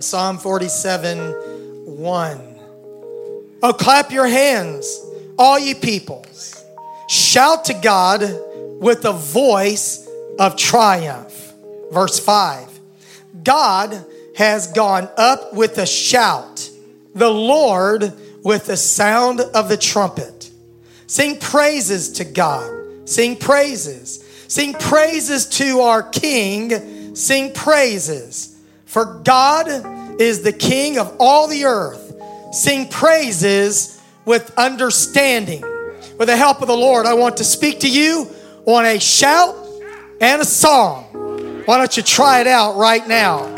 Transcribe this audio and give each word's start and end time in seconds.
Psalm 0.00 0.38
47 0.38 1.32
1. 2.00 2.58
Oh, 3.64 3.72
clap 3.72 4.12
your 4.12 4.28
hands, 4.28 5.04
all 5.36 5.58
ye 5.58 5.74
peoples. 5.74 6.64
Shout 7.08 7.64
to 7.64 7.74
God 7.74 8.20
with 8.80 9.04
a 9.04 9.12
voice 9.12 10.08
of 10.38 10.56
triumph. 10.56 11.52
Verse 11.90 12.20
5. 12.20 12.78
God 13.42 14.06
has 14.36 14.68
gone 14.68 15.08
up 15.16 15.52
with 15.52 15.78
a 15.78 15.86
shout, 15.86 16.70
the 17.16 17.28
Lord 17.28 18.12
with 18.44 18.66
the 18.66 18.76
sound 18.76 19.40
of 19.40 19.68
the 19.68 19.76
trumpet. 19.76 20.48
Sing 21.08 21.40
praises 21.40 22.12
to 22.12 22.24
God. 22.24 23.08
Sing 23.08 23.34
praises. 23.34 24.24
Sing 24.46 24.74
praises 24.74 25.46
to 25.58 25.80
our 25.80 26.04
King. 26.04 27.16
Sing 27.16 27.52
praises. 27.52 28.54
For 28.88 29.04
God 29.22 29.68
is 30.18 30.42
the 30.42 30.52
King 30.52 30.98
of 30.98 31.14
all 31.20 31.46
the 31.46 31.66
earth. 31.66 32.14
Sing 32.52 32.88
praises 32.88 34.00
with 34.24 34.50
understanding. 34.56 35.60
With 36.16 36.28
the 36.28 36.36
help 36.36 36.62
of 36.62 36.68
the 36.68 36.76
Lord, 36.76 37.04
I 37.04 37.12
want 37.12 37.36
to 37.36 37.44
speak 37.44 37.80
to 37.80 37.90
you 37.90 38.30
on 38.64 38.86
a 38.86 38.98
shout 38.98 39.54
and 40.22 40.40
a 40.40 40.44
song. 40.44 41.04
Why 41.66 41.76
don't 41.76 41.94
you 41.98 42.02
try 42.02 42.40
it 42.40 42.46
out 42.46 42.76
right 42.76 43.06
now? 43.06 43.57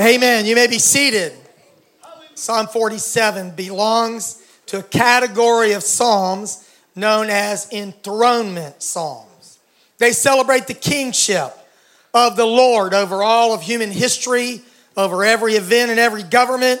Amen. 0.00 0.46
You 0.46 0.54
may 0.54 0.68
be 0.68 0.78
seated. 0.78 1.32
Psalm 2.36 2.68
47 2.68 3.50
belongs 3.56 4.40
to 4.66 4.78
a 4.78 4.82
category 4.82 5.72
of 5.72 5.82
psalms 5.82 6.70
known 6.94 7.30
as 7.30 7.68
enthronement 7.72 8.80
psalms. 8.80 9.58
They 9.98 10.12
celebrate 10.12 10.68
the 10.68 10.74
kingship 10.74 11.52
of 12.14 12.36
the 12.36 12.46
Lord 12.46 12.94
over 12.94 13.24
all 13.24 13.52
of 13.52 13.62
human 13.62 13.90
history, 13.90 14.62
over 14.96 15.24
every 15.24 15.54
event 15.54 15.90
and 15.90 15.98
every 15.98 16.22
government, 16.22 16.80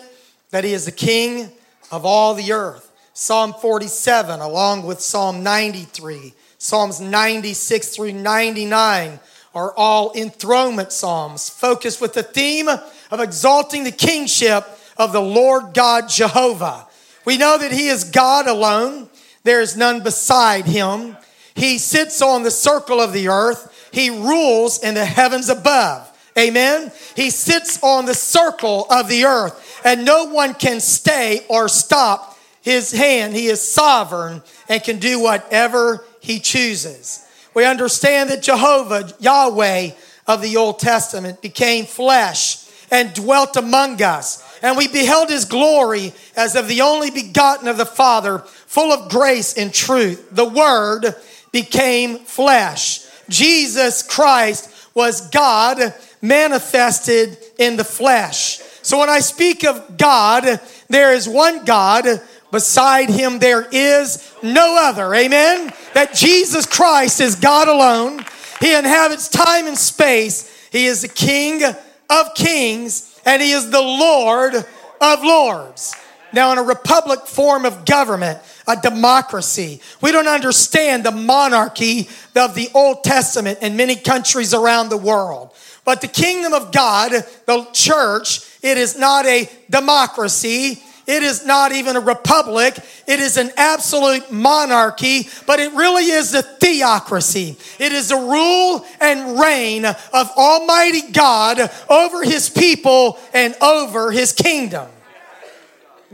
that 0.50 0.62
He 0.62 0.72
is 0.72 0.84
the 0.84 0.92
King 0.92 1.50
of 1.90 2.06
all 2.06 2.34
the 2.34 2.52
earth. 2.52 2.88
Psalm 3.14 3.52
47, 3.52 4.38
along 4.38 4.84
with 4.86 5.00
Psalm 5.00 5.42
93, 5.42 6.34
Psalms 6.58 7.00
96 7.00 7.88
through 7.88 8.12
99 8.12 9.18
are 9.56 9.74
all 9.76 10.12
enthronement 10.14 10.92
psalms, 10.92 11.48
focused 11.48 12.00
with 12.00 12.12
the 12.12 12.22
theme 12.22 12.68
of 13.10 13.20
exalting 13.20 13.84
the 13.84 13.92
kingship 13.92 14.66
of 14.96 15.12
the 15.12 15.22
Lord 15.22 15.74
God 15.74 16.08
Jehovah. 16.08 16.86
We 17.24 17.36
know 17.36 17.58
that 17.58 17.72
He 17.72 17.88
is 17.88 18.04
God 18.04 18.46
alone, 18.46 19.08
there 19.44 19.60
is 19.60 19.76
none 19.76 20.02
beside 20.02 20.66
Him. 20.66 21.16
He 21.54 21.78
sits 21.78 22.22
on 22.22 22.42
the 22.42 22.50
circle 22.50 23.00
of 23.00 23.12
the 23.12 23.28
earth, 23.28 23.88
He 23.92 24.10
rules 24.10 24.82
in 24.82 24.94
the 24.94 25.04
heavens 25.04 25.48
above. 25.48 26.04
Amen. 26.38 26.92
He 27.16 27.30
sits 27.30 27.82
on 27.82 28.06
the 28.06 28.14
circle 28.14 28.86
of 28.90 29.08
the 29.08 29.24
earth, 29.24 29.80
and 29.84 30.04
no 30.04 30.26
one 30.26 30.54
can 30.54 30.80
stay 30.80 31.44
or 31.48 31.68
stop 31.68 32.38
his 32.62 32.92
hand. 32.92 33.34
He 33.34 33.46
is 33.46 33.60
sovereign 33.60 34.42
and 34.68 34.82
can 34.82 34.98
do 34.98 35.20
whatever 35.20 36.04
he 36.20 36.38
chooses. 36.38 37.26
We 37.54 37.64
understand 37.64 38.30
that 38.30 38.42
Jehovah, 38.42 39.12
Yahweh 39.18 39.90
of 40.26 40.42
the 40.42 40.56
Old 40.56 40.78
Testament, 40.78 41.42
became 41.42 41.86
flesh 41.86 42.67
and 42.90 43.14
dwelt 43.14 43.56
among 43.56 44.02
us. 44.02 44.44
And 44.62 44.76
we 44.76 44.88
beheld 44.88 45.28
his 45.28 45.44
glory 45.44 46.12
as 46.36 46.56
of 46.56 46.68
the 46.68 46.80
only 46.80 47.10
begotten 47.10 47.68
of 47.68 47.76
the 47.76 47.86
Father, 47.86 48.38
full 48.38 48.92
of 48.92 49.10
grace 49.10 49.56
and 49.56 49.72
truth. 49.72 50.28
The 50.32 50.48
Word 50.48 51.14
became 51.52 52.18
flesh. 52.18 53.06
Jesus 53.28 54.02
Christ 54.02 54.70
was 54.94 55.28
God 55.30 55.94
manifested 56.20 57.38
in 57.58 57.76
the 57.76 57.84
flesh. 57.84 58.58
So 58.82 58.98
when 58.98 59.10
I 59.10 59.20
speak 59.20 59.64
of 59.64 59.96
God, 59.96 60.60
there 60.88 61.12
is 61.12 61.28
one 61.28 61.64
God. 61.64 62.06
Beside 62.50 63.10
him, 63.10 63.38
there 63.38 63.68
is 63.70 64.32
no 64.42 64.76
other. 64.80 65.14
Amen? 65.14 65.70
That 65.92 66.14
Jesus 66.14 66.64
Christ 66.64 67.20
is 67.20 67.34
God 67.34 67.68
alone. 67.68 68.24
He 68.60 68.74
inhabits 68.74 69.28
time 69.28 69.66
and 69.66 69.76
space. 69.76 70.50
He 70.72 70.86
is 70.86 71.02
the 71.02 71.08
King 71.08 71.62
of 72.10 72.34
kings 72.34 73.20
and 73.24 73.42
he 73.42 73.52
is 73.52 73.70
the 73.70 73.80
Lord 73.80 74.54
of 74.54 75.22
lords. 75.22 75.94
Now, 76.32 76.52
in 76.52 76.58
a 76.58 76.62
republic 76.62 77.20
form 77.26 77.64
of 77.64 77.84
government, 77.86 78.38
a 78.66 78.76
democracy, 78.76 79.80
we 80.02 80.12
don't 80.12 80.28
understand 80.28 81.04
the 81.04 81.10
monarchy 81.10 82.08
of 82.36 82.54
the 82.54 82.68
Old 82.74 83.02
Testament 83.02 83.60
in 83.62 83.76
many 83.76 83.96
countries 83.96 84.52
around 84.52 84.90
the 84.90 84.96
world. 84.96 85.54
But 85.84 86.02
the 86.02 86.08
kingdom 86.08 86.52
of 86.52 86.70
God, 86.70 87.12
the 87.46 87.66
church, 87.72 88.40
it 88.62 88.76
is 88.76 88.98
not 88.98 89.24
a 89.24 89.48
democracy, 89.70 90.82
it 91.08 91.22
is 91.22 91.46
not 91.46 91.72
even 91.72 91.96
a 91.96 92.00
republic. 92.00 92.78
It 93.06 93.18
is 93.18 93.38
an 93.38 93.50
absolute 93.56 94.30
monarchy, 94.30 95.26
but 95.46 95.58
it 95.58 95.72
really 95.72 96.04
is 96.04 96.34
a 96.34 96.42
theocracy. 96.42 97.56
It 97.78 97.92
is 97.92 98.10
the 98.10 98.16
rule 98.16 98.84
and 99.00 99.40
reign 99.40 99.86
of 99.86 100.30
Almighty 100.36 101.10
God 101.10 101.70
over 101.88 102.22
his 102.22 102.50
people 102.50 103.18
and 103.32 103.56
over 103.62 104.10
his 104.12 104.32
kingdom. 104.32 104.86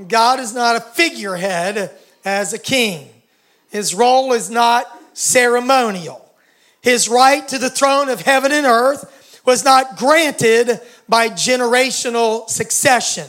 God 0.06 0.38
is 0.38 0.54
not 0.54 0.76
a 0.76 0.80
figurehead 0.80 1.90
as 2.24 2.52
a 2.52 2.58
king. 2.58 3.08
His 3.70 3.96
role 3.96 4.32
is 4.32 4.48
not 4.48 4.86
ceremonial. 5.12 6.24
His 6.82 7.08
right 7.08 7.46
to 7.48 7.58
the 7.58 7.70
throne 7.70 8.10
of 8.10 8.20
heaven 8.20 8.52
and 8.52 8.64
earth 8.64 9.40
was 9.44 9.64
not 9.64 9.96
granted 9.96 10.80
by 11.08 11.30
generational 11.30 12.48
succession. 12.48 13.26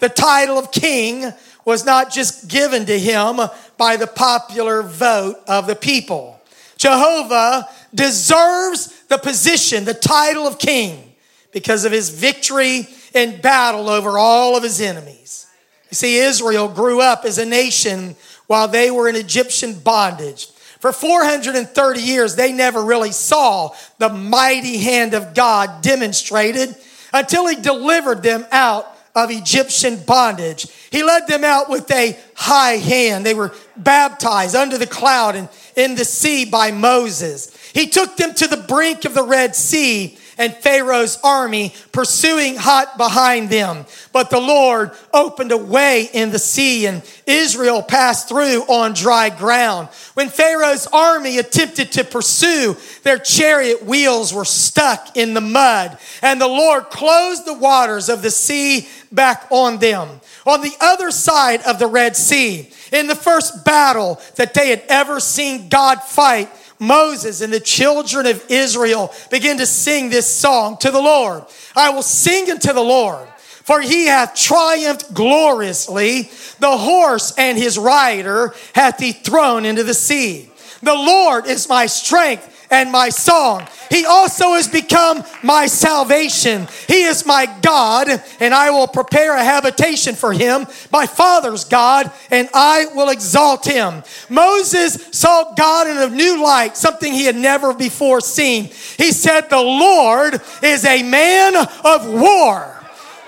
The 0.00 0.08
title 0.08 0.58
of 0.58 0.72
king 0.72 1.32
was 1.64 1.84
not 1.84 2.12
just 2.12 2.48
given 2.48 2.86
to 2.86 2.98
him 2.98 3.40
by 3.76 3.96
the 3.96 4.06
popular 4.06 4.82
vote 4.82 5.36
of 5.48 5.66
the 5.66 5.76
people. 5.76 6.40
Jehovah 6.76 7.68
deserves 7.94 9.02
the 9.08 9.18
position, 9.18 9.84
the 9.84 9.94
title 9.94 10.46
of 10.46 10.58
king, 10.58 11.14
because 11.52 11.84
of 11.84 11.92
his 11.92 12.10
victory 12.10 12.86
in 13.14 13.40
battle 13.40 13.88
over 13.88 14.18
all 14.18 14.56
of 14.56 14.62
his 14.62 14.80
enemies. 14.80 15.46
You 15.90 15.94
see, 15.94 16.18
Israel 16.18 16.68
grew 16.68 17.00
up 17.00 17.24
as 17.24 17.38
a 17.38 17.46
nation 17.46 18.16
while 18.46 18.68
they 18.68 18.90
were 18.90 19.08
in 19.08 19.16
Egyptian 19.16 19.78
bondage. 19.78 20.48
For 20.80 20.92
430 20.92 22.00
years, 22.00 22.36
they 22.36 22.52
never 22.52 22.84
really 22.84 23.12
saw 23.12 23.70
the 23.98 24.10
mighty 24.10 24.78
hand 24.78 25.14
of 25.14 25.34
God 25.34 25.82
demonstrated 25.82 26.76
until 27.12 27.46
he 27.46 27.56
delivered 27.56 28.22
them 28.22 28.46
out 28.52 28.95
of 29.16 29.30
Egyptian 29.30 29.96
bondage. 30.04 30.68
He 30.92 31.02
led 31.02 31.26
them 31.26 31.42
out 31.42 31.70
with 31.70 31.90
a 31.90 32.16
high 32.34 32.76
hand. 32.76 33.24
They 33.24 33.34
were 33.34 33.54
baptized 33.76 34.54
under 34.54 34.76
the 34.76 34.86
cloud 34.86 35.34
and 35.34 35.48
in 35.74 35.94
the 35.94 36.04
sea 36.04 36.44
by 36.44 36.70
Moses. 36.70 37.50
He 37.72 37.88
took 37.88 38.16
them 38.16 38.34
to 38.34 38.46
the 38.46 38.58
brink 38.58 39.06
of 39.06 39.14
the 39.14 39.24
Red 39.24 39.56
Sea 39.56 40.18
and 40.38 40.54
Pharaoh's 40.54 41.18
army 41.24 41.74
pursuing 41.92 42.56
hot 42.56 42.98
behind 42.98 43.50
them. 43.50 43.86
But 44.12 44.30
the 44.30 44.40
Lord 44.40 44.90
opened 45.12 45.52
a 45.52 45.56
way 45.56 46.08
in 46.12 46.30
the 46.30 46.38
sea 46.38 46.86
and 46.86 47.02
Israel 47.26 47.82
passed 47.82 48.28
through 48.28 48.62
on 48.62 48.92
dry 48.92 49.30
ground. 49.30 49.88
When 50.14 50.28
Pharaoh's 50.28 50.86
army 50.88 51.38
attempted 51.38 51.92
to 51.92 52.04
pursue, 52.04 52.76
their 53.02 53.18
chariot 53.18 53.84
wheels 53.84 54.32
were 54.32 54.44
stuck 54.44 55.16
in 55.16 55.34
the 55.34 55.40
mud 55.40 55.98
and 56.22 56.40
the 56.40 56.48
Lord 56.48 56.90
closed 56.90 57.46
the 57.46 57.54
waters 57.54 58.08
of 58.08 58.22
the 58.22 58.30
sea 58.30 58.88
back 59.12 59.46
on 59.50 59.78
them. 59.78 60.20
On 60.46 60.60
the 60.60 60.74
other 60.80 61.10
side 61.10 61.62
of 61.62 61.78
the 61.78 61.86
Red 61.86 62.16
Sea, 62.16 62.70
in 62.92 63.06
the 63.06 63.16
first 63.16 63.64
battle 63.64 64.20
that 64.36 64.54
they 64.54 64.68
had 64.68 64.82
ever 64.88 65.18
seen 65.18 65.68
God 65.68 66.02
fight, 66.02 66.48
Moses 66.78 67.40
and 67.40 67.52
the 67.52 67.60
children 67.60 68.26
of 68.26 68.44
Israel 68.50 69.12
begin 69.30 69.58
to 69.58 69.66
sing 69.66 70.10
this 70.10 70.26
song 70.26 70.76
to 70.78 70.90
the 70.90 71.00
Lord. 71.00 71.44
I 71.74 71.90
will 71.90 72.02
sing 72.02 72.50
unto 72.50 72.72
the 72.72 72.80
Lord, 72.80 73.26
for 73.64 73.80
he 73.80 74.06
hath 74.06 74.34
triumphed 74.34 75.12
gloriously. 75.12 76.30
The 76.58 76.76
horse 76.76 77.34
and 77.36 77.58
his 77.58 77.78
rider 77.78 78.54
hath 78.74 78.98
he 78.98 79.12
thrown 79.12 79.64
into 79.64 79.82
the 79.82 79.94
sea. 79.94 80.50
The 80.82 80.94
Lord 80.94 81.46
is 81.46 81.68
my 81.68 81.86
strength 81.86 82.52
and 82.70 82.90
my 82.90 83.08
song. 83.08 83.66
He 83.90 84.04
also 84.04 84.54
has 84.54 84.68
become 84.68 85.24
my 85.42 85.66
salvation. 85.66 86.66
He 86.88 87.02
is 87.02 87.24
my 87.24 87.46
God, 87.62 88.08
and 88.40 88.54
I 88.54 88.70
will 88.70 88.88
prepare 88.88 89.36
a 89.36 89.44
habitation 89.44 90.14
for 90.14 90.32
him, 90.32 90.66
my 90.92 91.06
father's 91.06 91.64
God, 91.64 92.10
and 92.30 92.48
I 92.52 92.86
will 92.94 93.10
exalt 93.10 93.64
him. 93.64 94.02
Moses 94.28 95.08
saw 95.12 95.54
God 95.54 95.86
in 95.86 95.96
a 95.98 96.14
new 96.14 96.42
light, 96.42 96.76
something 96.76 97.12
he 97.12 97.24
had 97.24 97.36
never 97.36 97.72
before 97.72 98.20
seen. 98.20 98.64
He 98.96 99.12
said, 99.12 99.42
The 99.48 99.56
Lord 99.56 100.40
is 100.62 100.84
a 100.84 101.02
man 101.02 101.54
of 101.84 102.08
war. 102.08 102.72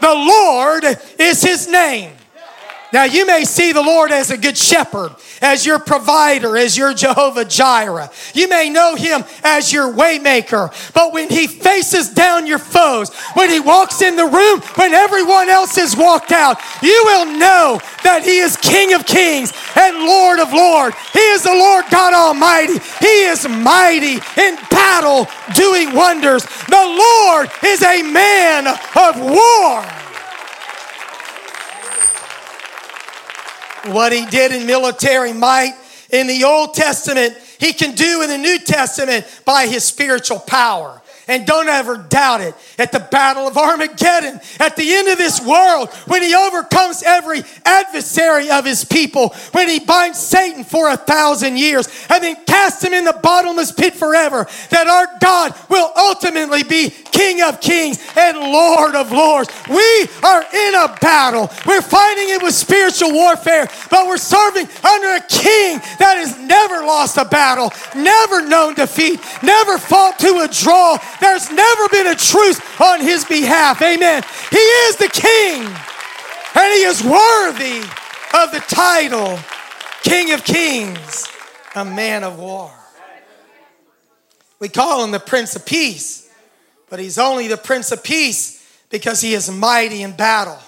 The 0.01 0.15
Lord 0.15 0.85
is 1.19 1.43
his 1.43 1.69
name. 1.69 2.18
Now, 2.93 3.05
you 3.05 3.27
may 3.27 3.45
see 3.45 3.73
the 3.73 3.83
Lord 3.83 4.13
as 4.13 4.31
a 4.31 4.39
good 4.39 4.57
shepherd, 4.57 5.15
as 5.43 5.67
your 5.67 5.79
provider, 5.79 6.57
as 6.57 6.77
your 6.77 6.95
Jehovah 6.95 7.45
Jireh. 7.45 8.11
You 8.33 8.49
may 8.49 8.71
know 8.71 8.95
him 8.95 9.25
as 9.45 9.73
your 9.73 9.93
waymaker. 9.93 10.73
But 10.95 11.13
when 11.13 11.29
he 11.29 11.47
faces 11.47 12.09
down 12.09 12.47
your 12.47 12.59
foes, 12.59 13.15
when 13.35 13.51
he 13.51 13.61
walks 13.61 14.01
in 14.01 14.17
the 14.17 14.25
room, 14.25 14.61
when 14.77 14.95
everyone 14.95 15.51
else 15.51 15.77
has 15.77 15.95
walked 15.97 16.33
out, 16.33 16.59
you 16.83 17.03
will 17.05 17.27
know 17.27 17.79
that 18.05 18.23
he 18.25 18.39
is 18.39 18.57
King 18.57 18.95
of 18.95 19.05
kings 19.05 19.53
and 19.77 19.99
Lord 19.99 20.41
of 20.41 20.53
lords. 20.53 20.97
He 21.13 21.19
is 21.19 21.43
the 21.43 21.51
Lord 21.51 21.85
God 21.91 22.15
Almighty. 22.15 22.79
He 23.01 23.25
is 23.25 23.47
mighty 23.47 24.15
in 24.41 24.57
battle, 24.71 25.29
doing 25.55 25.95
wonders. 25.95 26.45
The 26.69 26.87
Lord 26.87 27.51
is 27.65 27.83
a 27.83 28.03
man 28.03 28.67
of 28.67 29.21
war. 29.21 30.08
What 33.93 34.13
he 34.13 34.27
did 34.27 34.53
in 34.53 34.67
military 34.67 35.33
might 35.33 35.75
in 36.11 36.27
the 36.27 36.45
Old 36.45 36.75
Testament, 36.75 37.37
he 37.59 37.73
can 37.73 37.95
do 37.95 38.23
in 38.23 38.31
the 38.31 38.39
New 38.39 38.59
Testament 38.59 39.27
by 39.45 39.67
his 39.67 39.85
spiritual 39.85 40.39
power. 40.39 40.98
And 41.29 41.47
don't 41.47 41.69
ever 41.69 41.99
doubt 41.99 42.41
it. 42.41 42.55
At 42.79 42.91
the 42.91 43.01
Battle 43.01 43.47
of 43.47 43.59
Armageddon, 43.59 44.41
at 44.59 44.77
the 44.77 44.95
end 44.95 45.09
of 45.09 45.19
this 45.19 45.45
world, 45.45 45.91
when 46.07 46.23
he 46.23 46.35
overcomes 46.35 47.03
every 47.03 47.43
adversary 47.67 48.51
of 48.51 48.65
his 48.65 48.85
people, 48.85 49.35
when 49.53 49.69
he 49.69 49.79
binds 49.79 50.19
Satan 50.19 50.65
for 50.65 50.89
a 50.89 50.97
thousand 50.97 51.59
years 51.59 51.87
and 52.09 52.25
then 52.25 52.37
casts 52.47 52.83
him 52.83 52.95
in 52.95 53.05
the 53.05 53.19
bottomless 53.23 53.73
pit 53.73 53.95
forever, 53.95 54.47
that 54.71 54.87
our 54.87 55.07
God 55.21 55.55
will 55.69 55.93
ultimately 55.97 56.63
be 56.63 56.95
King 57.19 57.43
of 57.43 57.61
kings 57.61 57.99
and 58.17 58.39
Lord 58.39 58.95
of 58.95 59.11
lords. 59.11 59.51
We 59.69 60.07
are 60.23 60.43
in 60.43 60.75
a 60.77 60.97
battle. 61.01 61.51
We're 61.67 61.83
fighting 61.83 62.31
it 62.31 62.41
with 62.41 62.55
spiritual 62.55 63.13
warfare, 63.13 63.69
but 63.91 64.07
we're 64.07 64.19
serving 64.19 64.69
under 64.85 65.17
a 65.17 65.21
king 65.29 65.79
that 65.99 66.15
has 66.17 66.39
never 66.39 66.87
lost 66.87 67.17
a 67.17 67.25
battle, 67.25 67.73
never 67.97 68.47
known 68.47 68.75
defeat, 68.75 69.19
never 69.43 69.79
fought 69.79 70.19
to 70.21 70.47
a 70.47 70.49
draw 70.49 70.97
there's 71.21 71.51
never 71.51 71.89
been 71.89 72.07
a 72.07 72.15
truce 72.15 72.61
on 72.81 73.01
his 73.01 73.25
behalf. 73.25 73.81
Amen. 73.83 74.23
He 74.51 74.57
is 74.57 74.97
the 74.97 75.09
king, 75.09 75.63
and 75.63 76.75
he 76.75 76.85
is 76.85 77.03
worthy 77.03 77.81
of 78.35 78.53
the 78.53 78.63
title 78.69 79.39
King 80.03 80.33
of 80.33 80.45
Kings, 80.45 81.27
a 81.75 81.85
man 81.85 82.25
of 82.25 82.39
war. 82.39 82.73
We 84.59 84.69
call 84.69 85.05
him 85.05 85.11
the 85.11 85.21
Prince 85.21 85.55
of 85.55 85.65
Peace, 85.65 86.29
but 86.91 86.99
he's 86.99 87.19
only 87.19 87.49
the 87.49 87.57
Prince 87.57 87.93
of 87.93 88.03
Peace 88.03 88.65
because 88.91 89.21
he 89.21 89.35
is 89.35 89.51
mighty 89.51 90.03
in 90.03 90.13
battle. 90.13 90.59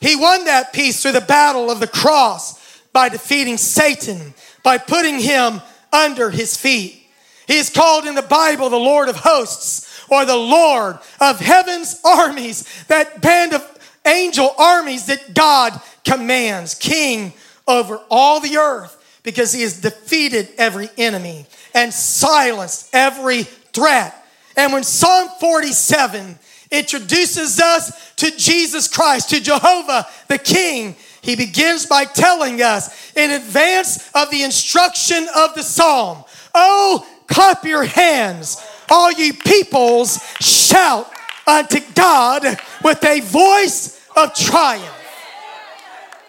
He 0.00 0.16
won 0.16 0.44
that 0.44 0.72
peace 0.72 1.02
through 1.02 1.12
the 1.12 1.20
battle 1.20 1.70
of 1.70 1.80
the 1.80 1.86
cross 1.86 2.80
by 2.92 3.08
defeating 3.08 3.56
Satan, 3.56 4.34
by 4.62 4.78
putting 4.78 5.18
him 5.18 5.60
under 5.92 6.30
his 6.30 6.56
feet. 6.56 7.02
He 7.46 7.56
is 7.56 7.70
called 7.70 8.06
in 8.06 8.14
the 8.14 8.22
Bible 8.22 8.70
the 8.70 8.76
Lord 8.76 9.08
of 9.08 9.16
hosts 9.16 9.85
or 10.08 10.24
the 10.24 10.36
Lord 10.36 10.98
of 11.20 11.40
heaven's 11.40 12.00
armies, 12.04 12.84
that 12.88 13.20
band 13.22 13.54
of 13.54 13.78
angel 14.06 14.50
armies 14.58 15.06
that 15.06 15.34
God 15.34 15.80
commands, 16.04 16.74
king 16.74 17.32
over 17.66 18.00
all 18.10 18.40
the 18.40 18.56
earth, 18.56 19.20
because 19.22 19.52
he 19.52 19.62
has 19.62 19.80
defeated 19.80 20.48
every 20.56 20.88
enemy 20.96 21.46
and 21.74 21.92
silenced 21.92 22.88
every 22.94 23.42
threat. 23.42 24.24
And 24.56 24.72
when 24.72 24.84
Psalm 24.84 25.28
47 25.40 26.38
introduces 26.70 27.60
us 27.60 28.14
to 28.14 28.30
Jesus 28.36 28.88
Christ, 28.88 29.30
to 29.30 29.40
Jehovah 29.40 30.06
the 30.28 30.38
King, 30.38 30.96
he 31.20 31.36
begins 31.36 31.86
by 31.86 32.04
telling 32.04 32.62
us 32.62 33.12
in 33.16 33.30
advance 33.32 34.10
of 34.14 34.30
the 34.30 34.44
instruction 34.44 35.26
of 35.36 35.54
the 35.54 35.62
psalm, 35.62 36.24
Oh, 36.54 37.06
clap 37.26 37.64
your 37.64 37.84
hands 37.84 38.64
all 38.90 39.12
ye 39.12 39.32
peoples 39.32 40.18
shout 40.40 41.10
unto 41.46 41.80
God 41.94 42.44
with 42.82 43.04
a 43.04 43.20
voice 43.20 44.00
of 44.16 44.34
triumph. 44.34 44.92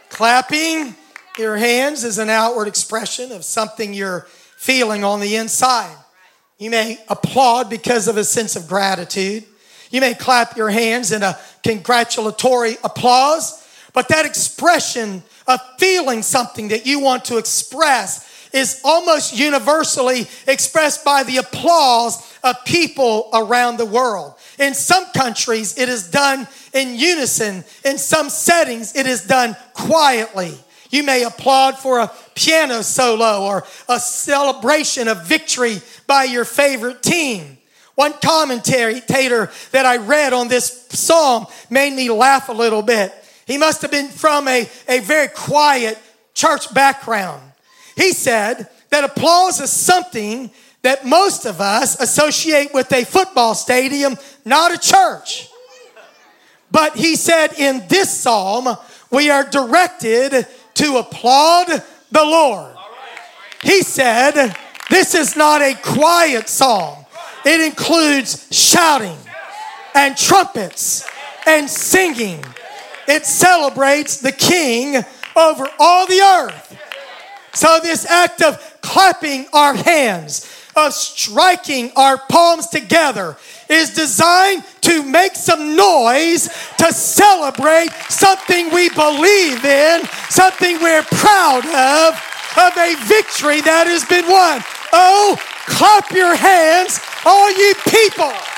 Clapping 0.10 0.96
your 1.38 1.58
hands 1.58 2.04
is 2.04 2.18
an 2.18 2.30
outward 2.30 2.68
expression 2.68 3.32
of 3.32 3.46
something 3.46 3.94
you're 3.94 4.28
feeling 4.58 5.04
on 5.04 5.20
the 5.20 5.36
inside. 5.36 5.96
You 6.58 6.72
may 6.72 6.98
applaud 7.08 7.70
because 7.70 8.08
of 8.08 8.18
a 8.18 8.24
sense 8.24 8.56
of 8.56 8.68
gratitude. 8.68 9.46
You 9.92 10.02
may 10.02 10.16
clap 10.16 10.58
your 10.58 10.70
hands 10.70 11.12
in 11.12 11.24
a 11.24 11.38
congratulatory 11.64 12.78
applause, 12.84 13.64
but 13.94 14.10
that 14.10 14.26
expression 14.26 15.24
of 15.48 15.60
feeling 15.78 16.24
something 16.24 16.70
that 16.70 16.86
you 16.86 17.00
want 17.00 17.26
to 17.26 17.38
express 17.38 18.27
is 18.58 18.82
almost 18.84 19.38
universally 19.38 20.28
expressed 20.48 21.06
by 21.06 21.24
the 21.24 21.38
applause 21.38 22.38
of 22.44 22.56
people 22.66 23.30
around 23.34 23.78
the 23.78 23.86
world. 23.86 24.34
In 24.60 24.74
some 24.74 25.06
countries, 25.16 25.78
it 25.78 25.88
is 25.88 26.10
done 26.10 26.48
in 26.74 26.96
unison. 26.96 27.64
In 27.86 27.98
some 27.98 28.30
settings, 28.30 28.96
it 28.96 29.06
is 29.06 29.26
done 29.26 29.56
quietly. 29.74 30.54
You 30.90 31.04
may 31.04 31.24
applaud 31.24 31.78
for 31.78 32.00
a 32.00 32.12
piano 32.34 32.82
solo 32.82 33.44
or 33.44 33.64
a 33.88 34.00
celebration 34.00 35.08
of 35.08 35.26
victory 35.26 35.82
by 36.08 36.24
your 36.24 36.46
favorite 36.46 37.04
team. 37.04 37.58
One 37.96 38.14
commentator 38.14 39.52
that 39.72 39.86
I 39.86 39.98
read 39.98 40.34
on 40.34 40.48
this 40.48 40.88
psalm 40.90 41.48
made 41.70 41.94
me 41.94 42.10
laugh 42.10 42.50
a 42.50 42.54
little 42.54 42.82
bit. 42.82 43.14
He 43.46 43.58
must 43.58 43.82
have 43.82 43.92
been 43.92 44.10
from 44.10 44.48
a, 44.48 44.70
a 44.88 45.00
very 45.00 45.28
quiet 45.28 45.98
church 46.34 46.74
background. 46.74 47.42
He 47.98 48.14
said 48.14 48.70
that 48.90 49.04
applause 49.04 49.60
is 49.60 49.72
something 49.72 50.52
that 50.84 51.06
most 51.06 51.46
of 51.46 51.60
us 51.60 52.00
associate 52.00 52.74
with 52.74 52.94
a 52.94 53.04
football 53.04 53.56
stadium, 53.56 54.16
not 54.46 54.74
a 54.74 54.78
church. 54.78 55.50
But 56.72 56.96
he 56.96 57.16
said 57.16 57.54
in 57.58 57.86
this 57.90 58.10
psalm, 58.10 58.78
we 59.12 59.30
are 59.30 59.44
directed 59.44 60.48
to 60.76 60.98
applaud 60.98 61.68
the 62.12 62.24
Lord. 62.24 62.76
He 63.64 63.82
said, 63.82 64.56
this 64.90 65.16
is 65.16 65.36
not 65.36 65.62
a 65.62 65.74
quiet 65.74 66.48
psalm, 66.48 67.04
it 67.44 67.62
includes 67.62 68.48
shouting 68.52 69.18
and 69.96 70.16
trumpets 70.16 71.08
and 71.48 71.68
singing. 71.68 72.44
It 73.08 73.26
celebrates 73.26 74.22
the 74.22 74.34
King 74.34 75.04
over 75.36 75.68
all 75.80 76.06
the 76.06 76.20
earth. 76.20 76.78
So, 77.58 77.80
this 77.82 78.06
act 78.06 78.44
of 78.44 78.62
clapping 78.82 79.48
our 79.52 79.74
hands, 79.74 80.46
of 80.76 80.94
striking 80.94 81.92
our 81.96 82.20
palms 82.30 82.68
together 82.68 83.36
is 83.68 83.96
designed 83.96 84.64
to 84.82 85.02
make 85.02 85.34
some 85.34 85.76
noise 85.76 86.50
to 86.78 86.94
celebrate 86.94 87.90
something 88.10 88.72
we 88.72 88.90
believe 88.90 89.66
in, 89.66 90.04
something 90.30 90.78
we're 90.84 91.02
proud 91.02 91.66
of, 91.66 92.14
of 92.62 92.78
a 92.78 92.94
victory 93.08 93.62
that 93.62 93.88
has 93.88 94.06
been 94.06 94.30
won. 94.30 94.62
Oh, 94.94 95.36
clap 95.66 96.12
your 96.12 96.36
hands, 96.36 97.00
all 97.26 97.50
ye 97.50 97.74
people. 97.90 98.57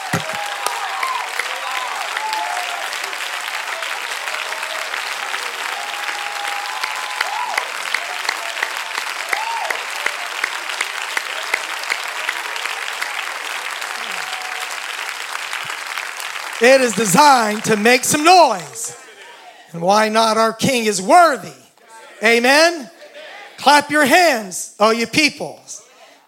It 16.61 16.81
is 16.81 16.93
designed 16.93 17.63
to 17.65 17.77
make 17.77 18.03
some 18.03 18.23
noise. 18.23 18.97
And 19.71 19.81
why 19.81 20.09
not? 20.09 20.37
Our 20.37 20.51
King 20.51 20.85
is 20.85 21.01
worthy. 21.01 21.53
Amen. 22.23 22.89
Clap 23.57 23.89
your 23.91 24.05
hands, 24.05 24.75
all 24.79 24.93
you 24.93 25.07
peoples. 25.07 25.85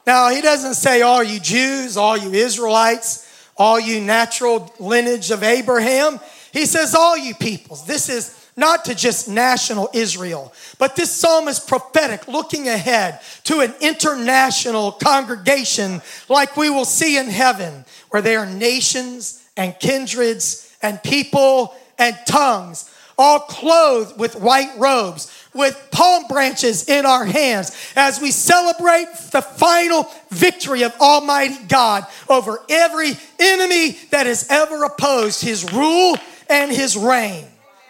Now, 0.07 0.29
he 0.29 0.41
doesn't 0.41 0.75
say 0.75 1.01
all 1.01 1.23
you 1.23 1.39
Jews, 1.39 1.97
all 1.97 2.17
you 2.17 2.31
Israelites, 2.31 3.27
all 3.57 3.79
you 3.79 4.01
natural 4.01 4.73
lineage 4.79 5.31
of 5.31 5.43
Abraham. 5.43 6.19
He 6.53 6.65
says 6.65 6.95
all 6.95 7.17
you 7.17 7.33
peoples. 7.35 7.85
This 7.85 8.09
is 8.09 8.37
not 8.55 8.85
to 8.85 8.95
just 8.95 9.29
national 9.29 9.89
Israel, 9.93 10.53
but 10.77 10.95
this 10.95 11.11
psalm 11.11 11.47
is 11.47 11.59
prophetic, 11.59 12.27
looking 12.27 12.67
ahead 12.67 13.21
to 13.45 13.61
an 13.61 13.73
international 13.79 14.91
congregation 14.93 16.01
like 16.27 16.57
we 16.57 16.69
will 16.69 16.85
see 16.85 17.17
in 17.17 17.27
heaven, 17.27 17.85
where 18.09 18.21
there 18.21 18.39
are 18.39 18.45
nations 18.45 19.40
and 19.57 19.77
kindreds 19.79 20.75
and 20.81 21.01
people 21.03 21.75
and 21.97 22.17
tongues, 22.25 22.89
all 23.17 23.39
clothed 23.39 24.19
with 24.19 24.35
white 24.35 24.73
robes 24.77 25.31
with 25.53 25.89
palm 25.91 26.27
branches 26.27 26.87
in 26.87 27.05
our 27.05 27.25
hands 27.25 27.75
as 27.95 28.21
we 28.21 28.31
celebrate 28.31 29.07
the 29.31 29.41
final 29.41 30.09
victory 30.29 30.83
of 30.83 30.93
Almighty 30.99 31.57
God 31.67 32.05
over 32.29 32.59
every 32.69 33.13
enemy 33.39 33.97
that 34.11 34.25
has 34.27 34.47
ever 34.49 34.83
opposed 34.83 35.41
his 35.41 35.71
rule 35.73 36.15
and 36.49 36.71
his 36.71 36.95
reign. 36.95 37.45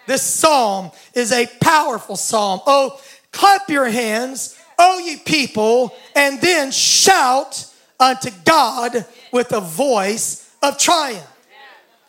This 0.07 0.23
psalm 0.23 0.91
is 1.13 1.31
a 1.31 1.47
powerful 1.61 2.15
psalm. 2.15 2.61
Oh, 2.65 2.99
clap 3.31 3.69
your 3.69 3.89
hands, 3.89 4.57
oh, 4.79 4.99
ye 4.99 5.17
people, 5.17 5.93
and 6.15 6.41
then 6.41 6.71
shout 6.71 7.67
unto 7.99 8.31
God 8.43 9.05
with 9.31 9.53
a 9.53 9.61
voice 9.61 10.51
of 10.63 10.77
triumph. 10.79 11.27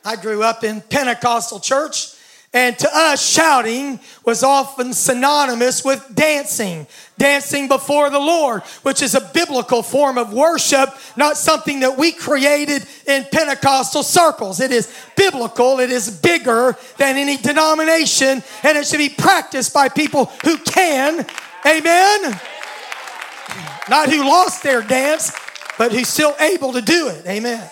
I 0.04 0.16
grew 0.16 0.42
up 0.42 0.64
in 0.64 0.80
Pentecostal 0.80 1.60
church 1.60 2.14
and 2.54 2.78
to 2.80 2.88
us, 2.92 3.26
shouting 3.26 3.98
was 4.26 4.42
often 4.42 4.92
synonymous 4.92 5.82
with 5.82 6.06
dancing, 6.14 6.86
dancing 7.16 7.66
before 7.66 8.10
the 8.10 8.18
Lord, 8.18 8.60
which 8.82 9.00
is 9.00 9.14
a 9.14 9.22
biblical 9.22 9.82
form 9.82 10.18
of 10.18 10.34
worship, 10.34 10.90
not 11.16 11.38
something 11.38 11.80
that 11.80 11.96
we 11.96 12.12
created 12.12 12.86
in 13.06 13.24
Pentecostal 13.32 14.02
circles. 14.02 14.60
It 14.60 14.70
is 14.70 14.94
biblical, 15.16 15.80
it 15.80 15.90
is 15.90 16.10
bigger 16.10 16.76
than 16.98 17.16
any 17.16 17.38
denomination, 17.38 18.42
and 18.62 18.76
it 18.76 18.86
should 18.86 18.98
be 18.98 19.08
practiced 19.08 19.72
by 19.72 19.88
people 19.88 20.26
who 20.44 20.58
can. 20.58 21.24
Amen? 21.66 22.38
Not 23.88 24.10
who 24.10 24.24
lost 24.24 24.62
their 24.62 24.82
dance, 24.82 25.32
but 25.78 25.90
who's 25.90 26.08
still 26.08 26.36
able 26.38 26.74
to 26.74 26.82
do 26.82 27.08
it. 27.08 27.26
Amen. 27.26 27.66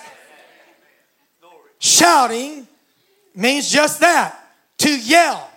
Shouting 1.81 2.69
means 3.35 3.71
just 3.71 4.01
that 4.01 4.39
to 4.79 5.01
yell, 5.01 5.51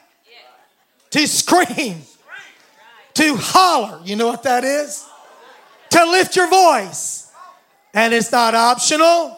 to 1.12 1.27
scream, 1.27 2.01
to 3.13 3.36
holler. 3.36 4.00
You 4.06 4.15
know 4.15 4.27
what 4.27 4.44
that 4.44 4.63
is? 4.63 5.06
To 5.92 6.06
lift 6.06 6.36
your 6.36 6.50
voice. 6.50 7.32
And 7.94 8.13
it's 8.13 8.32
not 8.32 8.56
optional. 8.56 9.38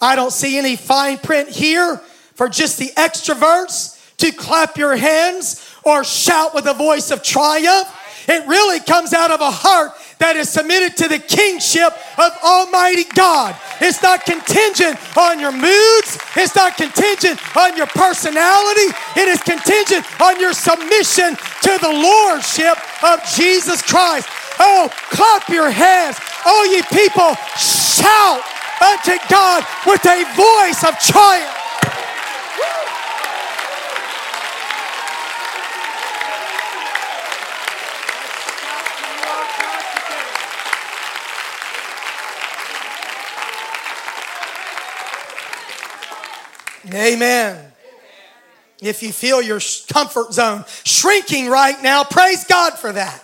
I 0.00 0.14
don't 0.14 0.30
see 0.30 0.58
any 0.58 0.76
fine 0.76 1.18
print 1.18 1.48
here 1.48 1.96
for 2.34 2.50
just 2.50 2.78
the 2.78 2.92
extroverts 2.96 4.16
to 4.18 4.30
clap 4.30 4.76
your 4.76 4.94
hands 4.94 5.74
or 5.84 6.04
shout 6.04 6.54
with 6.54 6.66
a 6.66 6.74
voice 6.74 7.10
of 7.10 7.22
triumph. 7.22 7.88
It 8.28 8.46
really 8.46 8.80
comes 8.80 9.12
out 9.12 9.30
of 9.30 9.40
a 9.40 9.50
heart 9.50 9.92
that 10.18 10.36
is 10.36 10.48
submitted 10.48 10.96
to 10.98 11.08
the 11.08 11.18
kingship 11.18 11.92
of 12.18 12.32
Almighty 12.42 13.04
God. 13.14 13.54
It's 13.80 14.02
not 14.02 14.24
contingent 14.24 14.96
on 15.16 15.38
your 15.38 15.52
moods, 15.52 16.18
it's 16.34 16.56
not 16.56 16.76
contingent 16.76 17.38
on 17.56 17.76
your 17.76 17.86
personality, 17.92 18.88
it 19.14 19.28
is 19.28 19.40
contingent 19.42 20.04
on 20.20 20.40
your 20.40 20.52
submission 20.52 21.36
to 21.36 21.72
the 21.78 21.92
lordship 21.92 22.76
of 23.04 23.20
Jesus 23.36 23.82
Christ. 23.82 24.28
Oh, 24.58 24.88
clap 25.10 25.48
your 25.48 25.70
hands. 25.70 26.16
Oh, 26.46 26.64
ye 26.64 26.80
people, 26.88 27.36
shout 27.60 28.40
unto 28.80 29.16
God 29.28 29.64
with 29.86 30.04
a 30.06 30.24
voice 30.34 30.80
of 30.82 30.98
triumph. 30.98 31.56
Amen. 46.96 47.72
If 48.80 49.02
you 49.02 49.12
feel 49.12 49.40
your 49.40 49.60
comfort 49.88 50.32
zone 50.32 50.64
shrinking 50.84 51.48
right 51.48 51.80
now, 51.82 52.04
praise 52.04 52.44
God 52.44 52.74
for 52.74 52.92
that. 52.92 53.22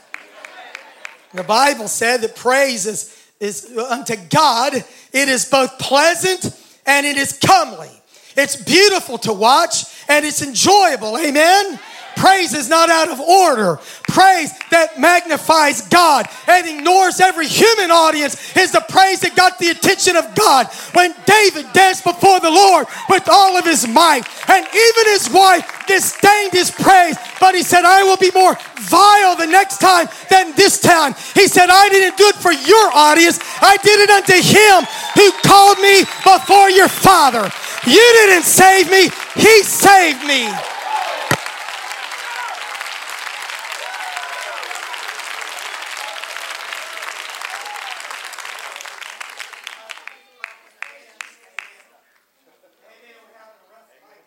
The 1.35 1.43
Bible 1.43 1.88
said 1.88 2.21
that 2.21 2.37
praise 2.37 2.87
is, 2.87 3.19
is 3.41 3.73
uh, 3.76 3.87
unto 3.88 4.17
God, 4.29 4.75
it 4.75 5.29
is 5.29 5.47
both 5.47 5.79
pleasant 5.79 6.55
and 6.87 7.07
it 7.07 7.17
is 7.17 7.38
comely. 7.38 7.91
It's 8.37 8.57
beautiful 8.57 9.19
to 9.19 9.33
watch 9.33 9.85
and 10.09 10.25
it's 10.25 10.43
enjoyable. 10.43 11.17
Amen. 11.19 11.79
Praise 12.23 12.55
is 12.55 12.69
not 12.69 12.88
out 12.88 13.11
of 13.11 13.19
order. 13.19 13.81
Praise 14.07 14.55
that 14.71 14.95
magnifies 14.95 15.83
God 15.91 16.31
and 16.47 16.62
ignores 16.71 17.19
every 17.19 17.49
human 17.50 17.91
audience 17.91 18.38
is 18.55 18.71
the 18.71 18.85
praise 18.88 19.19
that 19.26 19.35
got 19.35 19.59
the 19.59 19.75
attention 19.75 20.14
of 20.14 20.31
God. 20.38 20.71
When 20.95 21.11
David 21.26 21.67
danced 21.75 22.07
before 22.07 22.38
the 22.38 22.55
Lord 22.55 22.87
with 23.11 23.26
all 23.26 23.59
of 23.59 23.67
his 23.67 23.88
might, 23.91 24.23
and 24.47 24.62
even 24.62 25.05
his 25.11 25.35
wife 25.35 25.67
disdained 25.91 26.55
his 26.55 26.71
praise, 26.71 27.19
but 27.43 27.57
he 27.57 27.67
said, 27.67 27.83
I 27.83 28.07
will 28.07 28.23
be 28.23 28.31
more 28.31 28.55
vile 28.87 29.35
the 29.35 29.50
next 29.50 29.83
time 29.83 30.07
than 30.31 30.55
this 30.55 30.79
time. 30.79 31.19
He 31.35 31.50
said, 31.50 31.75
I 31.75 31.88
didn't 31.91 32.23
do 32.23 32.31
it 32.31 32.38
for 32.38 32.55
your 32.55 32.87
audience, 32.95 33.43
I 33.59 33.83
did 33.83 33.99
it 33.99 34.11
unto 34.14 34.38
him 34.38 34.87
who 35.19 35.26
called 35.43 35.83
me 35.83 36.07
before 36.23 36.71
your 36.71 36.87
father. 36.87 37.50
You 37.83 38.07
didn't 38.23 38.47
save 38.47 38.87
me, 38.95 39.11
he 39.35 39.67
saved 39.67 40.23
me. 40.23 40.47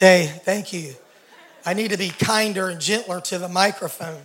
Thank 0.05 0.71
you. 0.71 0.93
I 1.65 1.74
need 1.74 1.89
to 1.89 1.97
be 1.97 2.09
kinder 2.09 2.69
and 2.69 2.79
gentler 2.79 3.19
to 3.21 3.39
the 3.39 3.50
microphone. 3.50 4.21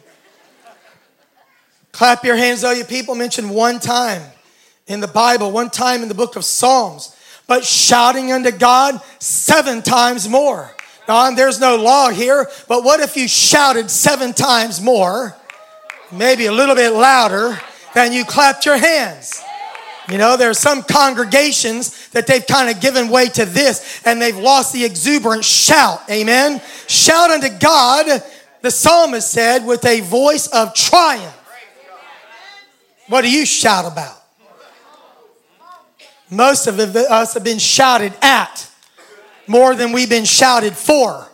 Clap 1.90 2.22
your 2.22 2.36
hands, 2.36 2.60
though, 2.60 2.72
you 2.72 2.84
people. 2.84 3.14
Mentioned 3.14 3.48
one 3.48 3.80
time 3.80 4.20
in 4.86 5.00
the 5.00 5.08
Bible, 5.08 5.50
one 5.50 5.70
time 5.70 6.02
in 6.02 6.08
the 6.08 6.14
book 6.14 6.36
of 6.36 6.44
Psalms, 6.44 7.16
but 7.46 7.64
shouting 7.64 8.30
unto 8.30 8.50
God 8.50 9.00
seven 9.20 9.80
times 9.80 10.28
more. 10.28 10.70
Now, 11.08 11.30
there's 11.30 11.58
no 11.58 11.76
law 11.76 12.10
here, 12.10 12.46
but 12.68 12.84
what 12.84 13.00
if 13.00 13.16
you 13.16 13.26
shouted 13.26 13.90
seven 13.90 14.34
times 14.34 14.82
more, 14.82 15.34
maybe 16.12 16.44
a 16.44 16.52
little 16.52 16.74
bit 16.74 16.90
louder, 16.90 17.58
than 17.94 18.12
you 18.12 18.26
clapped 18.26 18.66
your 18.66 18.76
hands? 18.76 19.42
You 20.10 20.18
know, 20.18 20.36
there 20.36 20.50
are 20.50 20.54
some 20.54 20.82
congregations 20.82 22.08
that 22.08 22.26
they've 22.26 22.46
kind 22.46 22.68
of 22.68 22.80
given 22.80 23.08
way 23.08 23.26
to 23.28 23.44
this 23.44 24.02
and 24.04 24.20
they've 24.20 24.36
lost 24.36 24.72
the 24.72 24.84
exuberant 24.84 25.44
shout. 25.44 26.00
Amen. 26.10 26.60
Shout 26.88 27.30
unto 27.30 27.48
God, 27.58 28.22
the 28.60 28.70
psalmist 28.70 29.30
said, 29.30 29.64
with 29.64 29.84
a 29.84 30.00
voice 30.00 30.48
of 30.48 30.74
triumph. 30.74 31.36
What 33.08 33.22
do 33.22 33.30
you 33.30 33.46
shout 33.46 33.90
about? 33.90 34.16
Most 36.30 36.66
of 36.66 36.78
us 36.78 37.34
have 37.34 37.44
been 37.44 37.58
shouted 37.58 38.12
at 38.22 38.68
more 39.46 39.74
than 39.74 39.92
we've 39.92 40.10
been 40.10 40.24
shouted 40.24 40.74
for. 40.76 41.28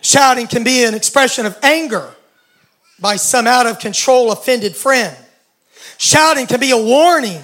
Shouting 0.00 0.46
can 0.46 0.64
be 0.64 0.84
an 0.84 0.94
expression 0.94 1.44
of 1.44 1.58
anger 1.62 2.08
by 3.00 3.16
some 3.16 3.46
out 3.46 3.66
of 3.66 3.78
control 3.78 4.30
offended 4.32 4.76
friend. 4.76 5.16
Shouting 6.02 6.46
can 6.46 6.60
be 6.60 6.70
a 6.70 6.82
warning, 6.82 7.42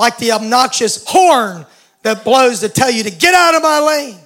like 0.00 0.18
the 0.18 0.32
obnoxious 0.32 1.04
horn 1.06 1.64
that 2.02 2.24
blows 2.24 2.58
to 2.58 2.68
tell 2.68 2.90
you 2.90 3.04
to 3.04 3.10
get 3.12 3.36
out 3.36 3.54
of 3.54 3.62
my 3.62 3.78
lane. 3.78 4.18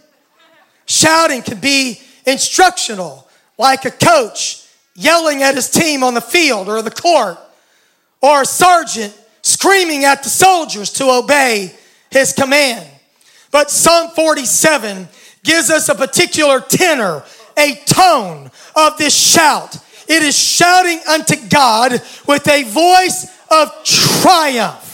Shouting 0.87 1.42
can 1.42 1.60
be 1.60 2.00
instructional, 2.25 3.28
like 3.58 3.84
a 3.84 3.90
coach 3.90 4.66
yelling 4.94 5.42
at 5.42 5.54
his 5.54 5.68
team 5.68 6.02
on 6.02 6.14
the 6.14 6.22
field 6.22 6.66
or 6.66 6.80
the 6.80 6.90
court, 6.90 7.37
or 8.22 8.40
a 8.40 8.46
sergeant 8.46 9.14
screaming 9.42 10.04
at 10.04 10.22
the 10.22 10.30
soldiers 10.30 10.90
to 10.94 11.04
obey 11.10 11.75
his 12.10 12.32
command. 12.32 12.88
But 13.50 13.70
Psalm 13.70 14.12
47 14.16 15.06
gives 15.44 15.68
us 15.68 15.90
a 15.90 15.94
particular 15.94 16.60
tenor, 16.60 17.22
a 17.58 17.75
tone 17.84 18.50
of 18.75 18.96
this 18.96 19.14
shout. 19.14 19.76
It 20.08 20.22
is 20.22 20.36
shouting 20.36 21.00
unto 21.08 21.36
God 21.48 21.92
with 22.26 22.48
a 22.48 22.64
voice 22.64 23.26
of 23.50 23.72
triumph. 23.84 24.84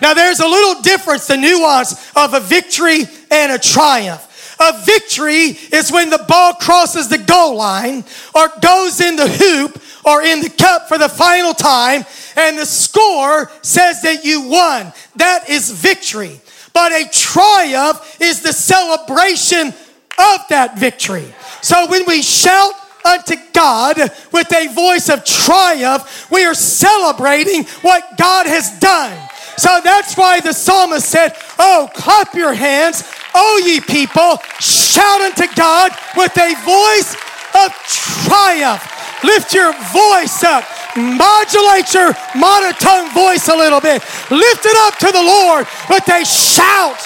Now, 0.00 0.14
there's 0.14 0.40
a 0.40 0.46
little 0.46 0.80
difference, 0.82 1.26
the 1.26 1.36
nuance 1.36 2.10
of 2.16 2.32
a 2.34 2.40
victory 2.40 3.04
and 3.30 3.52
a 3.52 3.58
triumph. 3.58 4.26
A 4.60 4.82
victory 4.84 5.58
is 5.72 5.90
when 5.90 6.10
the 6.10 6.24
ball 6.28 6.54
crosses 6.54 7.08
the 7.08 7.18
goal 7.18 7.56
line 7.56 8.04
or 8.34 8.48
goes 8.60 9.00
in 9.00 9.16
the 9.16 9.28
hoop 9.28 9.80
or 10.04 10.22
in 10.22 10.40
the 10.40 10.50
cup 10.50 10.88
for 10.88 10.98
the 10.98 11.08
final 11.08 11.52
time, 11.52 12.04
and 12.36 12.58
the 12.58 12.66
score 12.66 13.50
says 13.62 14.02
that 14.02 14.24
you 14.24 14.48
won. 14.48 14.92
That 15.16 15.50
is 15.50 15.70
victory. 15.70 16.40
But 16.72 16.92
a 16.92 17.08
triumph 17.10 18.20
is 18.20 18.42
the 18.42 18.52
celebration 18.52 19.68
of 19.68 20.40
that 20.50 20.78
victory. 20.78 21.34
So 21.62 21.86
when 21.88 22.04
we 22.06 22.22
shout 22.22 22.74
unto 23.04 23.36
God 23.52 23.98
with 24.32 24.52
a 24.52 24.68
voice 24.74 25.08
of 25.08 25.24
triumph, 25.24 26.30
we 26.30 26.44
are 26.44 26.54
celebrating 26.54 27.64
what 27.82 28.16
God 28.16 28.46
has 28.46 28.78
done. 28.78 29.16
So 29.56 29.80
that's 29.84 30.16
why 30.16 30.40
the 30.40 30.52
psalmist 30.52 31.08
said, 31.08 31.36
Oh, 31.58 31.90
clap 31.94 32.34
your 32.34 32.54
hands, 32.54 33.04
O 33.34 33.62
ye 33.64 33.80
people, 33.80 34.38
shout 34.58 35.20
unto 35.20 35.44
God 35.54 35.92
with 36.16 36.36
a 36.38 36.54
voice 36.64 37.14
of 37.54 37.72
triumph. 37.84 38.82
Lift 39.22 39.52
your 39.52 39.72
voice 39.92 40.42
up. 40.44 40.64
Modulate 40.96 41.92
your 41.94 42.14
monotone 42.34 43.12
voice 43.12 43.48
a 43.48 43.54
little 43.54 43.80
bit. 43.80 44.02
Lift 44.30 44.64
it 44.64 44.76
up 44.88 44.96
to 44.98 45.12
the 45.12 45.22
Lord 45.22 45.66
with 45.88 46.08
a 46.08 46.24
shout. 46.24 46.98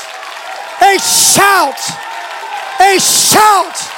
A 0.81 0.99
shout. 0.99 1.79
A 2.81 2.99
shout. 2.99 3.94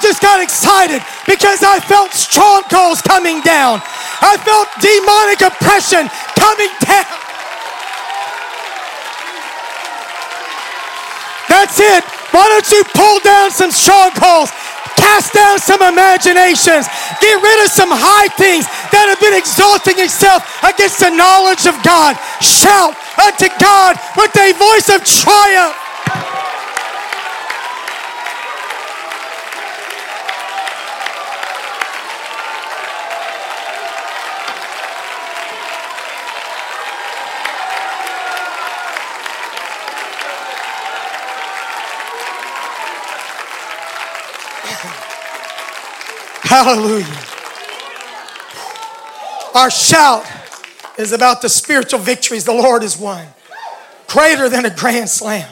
Just 0.00 0.20
got 0.20 0.42
excited 0.42 1.00
because 1.28 1.62
I 1.62 1.80
felt 1.80 2.12
strongholds 2.12 3.00
coming 3.00 3.40
down. 3.40 3.80
I 4.20 4.36
felt 4.40 4.68
demonic 4.80 5.40
oppression 5.44 6.08
coming 6.36 6.72
down. 6.84 7.20
That's 11.48 11.80
it. 11.80 12.04
Why 12.30 12.46
don't 12.46 12.70
you 12.70 12.82
pull 12.94 13.18
down 13.20 13.50
some 13.50 13.70
strongholds? 13.70 14.52
Cast 15.00 15.32
down 15.32 15.58
some 15.58 15.82
imaginations. 15.82 16.86
Get 17.18 17.36
rid 17.42 17.58
of 17.64 17.70
some 17.72 17.90
high 17.90 18.28
things 18.36 18.68
that 18.92 19.08
have 19.08 19.18
been 19.18 19.34
exalting 19.34 19.96
itself 19.98 20.44
against 20.62 21.00
the 21.00 21.10
knowledge 21.10 21.64
of 21.64 21.74
God. 21.82 22.20
Shout 22.44 22.92
unto 23.16 23.48
God 23.58 23.96
with 24.14 24.30
a 24.36 24.52
voice 24.60 24.92
of 24.92 25.02
triumph. 25.02 25.79
Hallelujah. 46.50 47.06
Our 49.54 49.70
shout 49.70 50.26
is 50.98 51.12
about 51.12 51.42
the 51.42 51.48
spiritual 51.48 52.00
victories 52.00 52.44
the 52.44 52.52
Lord 52.52 52.82
has 52.82 52.98
won. 52.98 53.24
Greater 54.08 54.48
than 54.48 54.66
a 54.66 54.74
grand 54.74 55.08
slam 55.08 55.48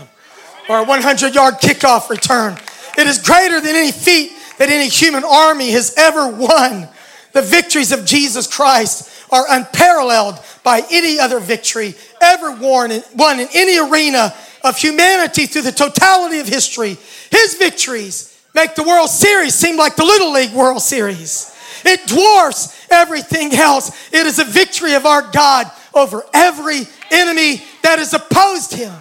or 0.69 0.81
a 0.81 0.85
100 0.85 1.37
yard 1.37 1.55
kickoff 1.63 2.11
return. 2.11 2.57
It 2.99 3.07
is 3.07 3.23
greater 3.23 3.61
than 3.61 3.77
any 3.77 3.93
feat 3.93 4.33
that 4.59 4.71
any 4.71 4.89
human 4.89 5.23
army 5.23 5.71
has 5.71 5.95
ever 5.97 6.27
won. 6.27 6.89
The 7.33 7.43
victories 7.43 7.93
of 7.93 8.05
Jesus 8.05 8.49
Christ 8.49 9.09
are 9.31 9.45
unparalleled 9.49 10.41
by 10.65 10.83
any 10.91 11.21
other 11.21 11.39
victory 11.39 11.95
ever 12.21 12.51
won 12.57 12.91
in, 12.91 13.05
won 13.15 13.39
in 13.39 13.47
any 13.55 13.79
arena 13.79 14.35
of 14.65 14.77
humanity 14.77 15.47
through 15.47 15.63
the 15.63 15.71
totality 15.71 16.41
of 16.41 16.49
history. 16.49 16.99
His 17.31 17.55
victories 17.55 18.35
make 18.59 18.75
the 18.75 18.83
World 18.83 19.09
Series 19.09 19.55
seem 19.55 19.77
like 19.77 19.95
the 19.95 20.05
Little 20.05 20.33
League 20.33 20.53
World 20.53 20.83
Series. 20.83 21.55
It 21.85 22.09
dwarfs 22.09 22.87
everything 22.91 23.55
else. 23.55 24.13
It 24.13 24.27
is 24.27 24.41
a 24.41 24.45
victory 24.45 24.95
of 24.95 25.07
our 25.07 25.23
God 25.23 25.71
over 25.95 26.25
every 26.35 26.83
enemy 27.13 27.63
that 27.83 28.01
is 28.01 28.13
opposed 28.15 28.75
him. 28.75 28.93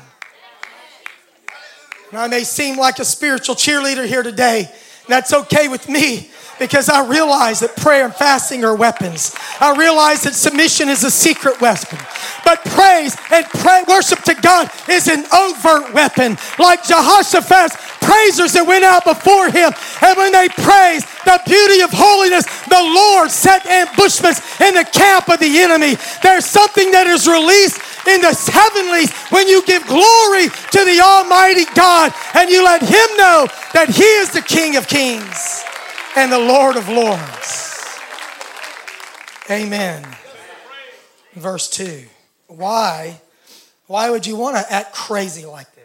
And 2.12 2.20
I 2.20 2.28
may 2.28 2.44
seem 2.44 2.78
like 2.78 3.00
a 3.00 3.06
spiritual 3.06 3.56
cheerleader 3.56 4.06
here 4.06 4.22
today, 4.22 4.60
and 4.60 5.08
that's 5.08 5.34
okay 5.34 5.68
with 5.68 5.90
me 5.90 6.30
because 6.60 6.90
I 6.90 7.06
realize 7.08 7.60
that 7.60 7.76
prayer 7.76 8.06
and 8.06 8.14
fasting 8.14 8.64
are 8.64 8.76
weapons. 8.76 9.36
I 9.60 9.76
realize 9.76 10.24
that 10.24 10.34
submission 10.34 10.90
is 10.90 11.04
a 11.04 11.12
secret 11.12 11.62
weapon. 11.62 12.00
But 12.44 12.64
praise 12.66 13.16
and 13.32 13.46
pray, 13.46 13.84
worship 13.88 14.24
to 14.24 14.36
God 14.36 14.70
is 14.90 15.08
an 15.08 15.26
overt 15.34 15.94
weapon. 15.94 16.38
Like 16.58 16.84
Jehoshaphat's 16.84 17.76
praisers 18.02 18.54
that 18.54 18.66
went 18.66 18.84
out 18.84 19.04
before 19.04 19.52
him. 19.52 19.74
And 20.02 20.18
when 20.18 20.32
they 20.32 20.48
praised 20.50 21.06
the 21.28 21.40
beauty 21.46 21.82
of 21.82 21.92
holiness, 21.92 22.48
the 22.72 22.80
Lord 22.80 23.30
set 23.32 23.66
ambushments 23.66 24.40
in 24.62 24.74
the 24.76 24.88
camp 24.88 25.30
of 25.30 25.40
the 25.40 25.60
enemy. 25.60 26.00
There's 26.24 26.46
something 26.46 26.92
that 26.92 27.08
is 27.08 27.28
released 27.28 27.84
in 28.08 28.24
the 28.24 28.32
heavenlies 28.32 29.12
when 29.30 29.48
you 29.48 29.60
give 29.68 29.86
glory 29.86 30.48
to 30.48 30.82
the 30.88 31.04
Almighty 31.04 31.66
God 31.76 32.16
and 32.36 32.50
you 32.50 32.64
let 32.64 32.82
Him 32.82 33.10
know 33.20 33.48
that 33.76 33.92
He 33.92 34.08
is 34.24 34.32
the 34.32 34.42
King 34.42 34.78
of 34.78 34.88
kings 34.88 35.68
and 36.18 36.32
the 36.32 36.40
Lord 36.40 36.76
of 36.78 36.90
lords. 36.90 37.88
Amen. 39.52 40.04
Verse 41.36 41.70
2. 41.70 42.06
Why? 42.48 43.22
Why 43.86 44.10
would 44.10 44.26
you 44.26 44.36
want 44.36 44.58
to 44.58 44.74
act 44.74 44.96
crazy 44.96 45.46
like 45.46 45.74
this? 45.76 45.84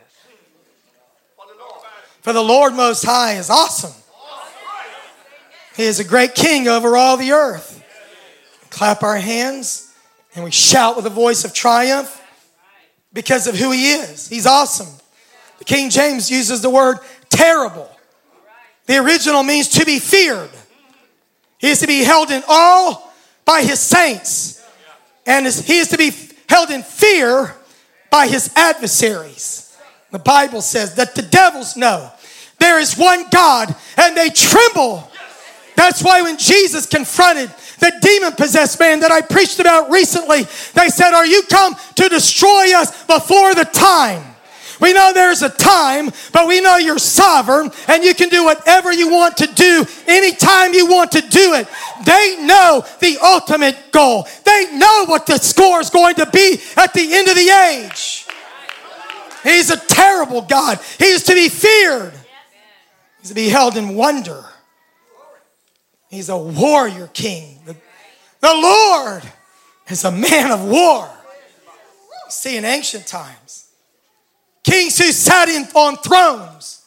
For 2.22 2.32
the 2.32 2.42
Lord 2.42 2.72
Most 2.72 3.04
High 3.04 3.34
is 3.34 3.50
awesome. 3.50 3.92
He 5.76 5.82
is 5.82 6.00
a 6.00 6.04
great 6.04 6.34
king 6.34 6.66
over 6.66 6.96
all 6.96 7.18
the 7.18 7.32
earth. 7.32 7.84
Clap 8.70 9.02
our 9.02 9.18
hands 9.18 9.94
and 10.34 10.44
we 10.44 10.50
shout 10.50 10.96
with 10.96 11.04
a 11.04 11.10
voice 11.10 11.44
of 11.44 11.52
triumph 11.52 12.22
because 13.12 13.46
of 13.46 13.54
who 13.54 13.70
he 13.70 13.92
is. 13.92 14.28
He's 14.28 14.46
awesome. 14.46 14.98
The 15.58 15.66
King 15.66 15.90
James 15.90 16.30
uses 16.30 16.62
the 16.62 16.70
word 16.70 16.98
terrible. 17.28 17.91
The 18.92 18.98
original 18.98 19.42
means 19.42 19.68
to 19.68 19.86
be 19.86 19.98
feared. 19.98 20.50
He 21.56 21.70
is 21.70 21.80
to 21.80 21.86
be 21.86 22.04
held 22.04 22.30
in 22.30 22.42
awe 22.46 23.02
by 23.46 23.62
his 23.62 23.80
saints. 23.80 24.62
And 25.24 25.46
he 25.46 25.78
is 25.78 25.88
to 25.88 25.96
be 25.96 26.12
held 26.46 26.68
in 26.68 26.82
fear 26.82 27.54
by 28.10 28.26
his 28.26 28.52
adversaries. 28.54 29.74
The 30.10 30.18
Bible 30.18 30.60
says 30.60 30.96
that 30.96 31.14
the 31.14 31.22
devils 31.22 31.74
know 31.74 32.12
there 32.58 32.80
is 32.80 32.98
one 32.98 33.24
God 33.30 33.74
and 33.96 34.14
they 34.14 34.28
tremble. 34.28 35.10
That's 35.74 36.02
why 36.04 36.20
when 36.20 36.36
Jesus 36.36 36.84
confronted 36.84 37.48
the 37.78 37.94
demon 38.02 38.32
possessed 38.32 38.78
man 38.78 39.00
that 39.00 39.10
I 39.10 39.22
preached 39.22 39.58
about 39.58 39.90
recently, 39.90 40.42
they 40.74 40.90
said, 40.90 41.14
Are 41.14 41.24
you 41.24 41.44
come 41.44 41.76
to 41.94 42.10
destroy 42.10 42.76
us 42.76 43.04
before 43.04 43.54
the 43.54 43.64
time? 43.64 44.31
We 44.82 44.92
know 44.92 45.12
there's 45.14 45.42
a 45.42 45.48
time, 45.48 46.10
but 46.32 46.48
we 46.48 46.60
know 46.60 46.76
you're 46.76 46.98
sovereign 46.98 47.70
and 47.86 48.02
you 48.02 48.14
can 48.14 48.28
do 48.28 48.44
whatever 48.44 48.92
you 48.92 49.08
want 49.10 49.36
to 49.36 49.46
do 49.46 49.86
anytime 50.08 50.74
you 50.74 50.88
want 50.88 51.12
to 51.12 51.20
do 51.20 51.54
it. 51.54 51.68
They 52.04 52.36
know 52.40 52.84
the 52.98 53.16
ultimate 53.22 53.92
goal. 53.92 54.26
They 54.44 54.76
know 54.76 55.04
what 55.06 55.26
the 55.26 55.38
score 55.38 55.80
is 55.80 55.88
going 55.88 56.16
to 56.16 56.26
be 56.26 56.58
at 56.76 56.92
the 56.94 57.14
end 57.14 57.28
of 57.28 57.36
the 57.36 57.48
age. 57.48 58.26
He's 59.44 59.70
a 59.70 59.76
terrible 59.76 60.42
God. 60.42 60.80
He 60.98 61.06
is 61.06 61.22
to 61.24 61.34
be 61.34 61.48
feared. 61.48 62.12
He's 63.20 63.28
to 63.28 63.34
be 63.34 63.48
held 63.50 63.76
in 63.76 63.94
wonder. 63.94 64.44
He's 66.10 66.28
a 66.28 66.36
warrior 66.36 67.08
king. 67.12 67.60
The, 67.66 67.76
the 68.40 68.52
Lord 68.52 69.22
is 69.86 70.02
a 70.02 70.10
man 70.10 70.50
of 70.50 70.64
war. 70.64 71.08
See, 72.28 72.56
in 72.56 72.64
ancient 72.64 73.06
times, 73.06 73.68
Kings 74.64 74.98
who 74.98 75.10
sat 75.12 75.48
in, 75.48 75.64
on 75.74 75.96
thrones 75.96 76.84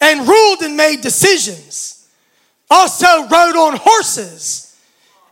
and 0.00 0.26
ruled 0.28 0.62
and 0.62 0.76
made 0.76 1.00
decisions 1.00 2.08
also 2.70 3.26
rode 3.28 3.56
on 3.56 3.76
horses 3.76 4.76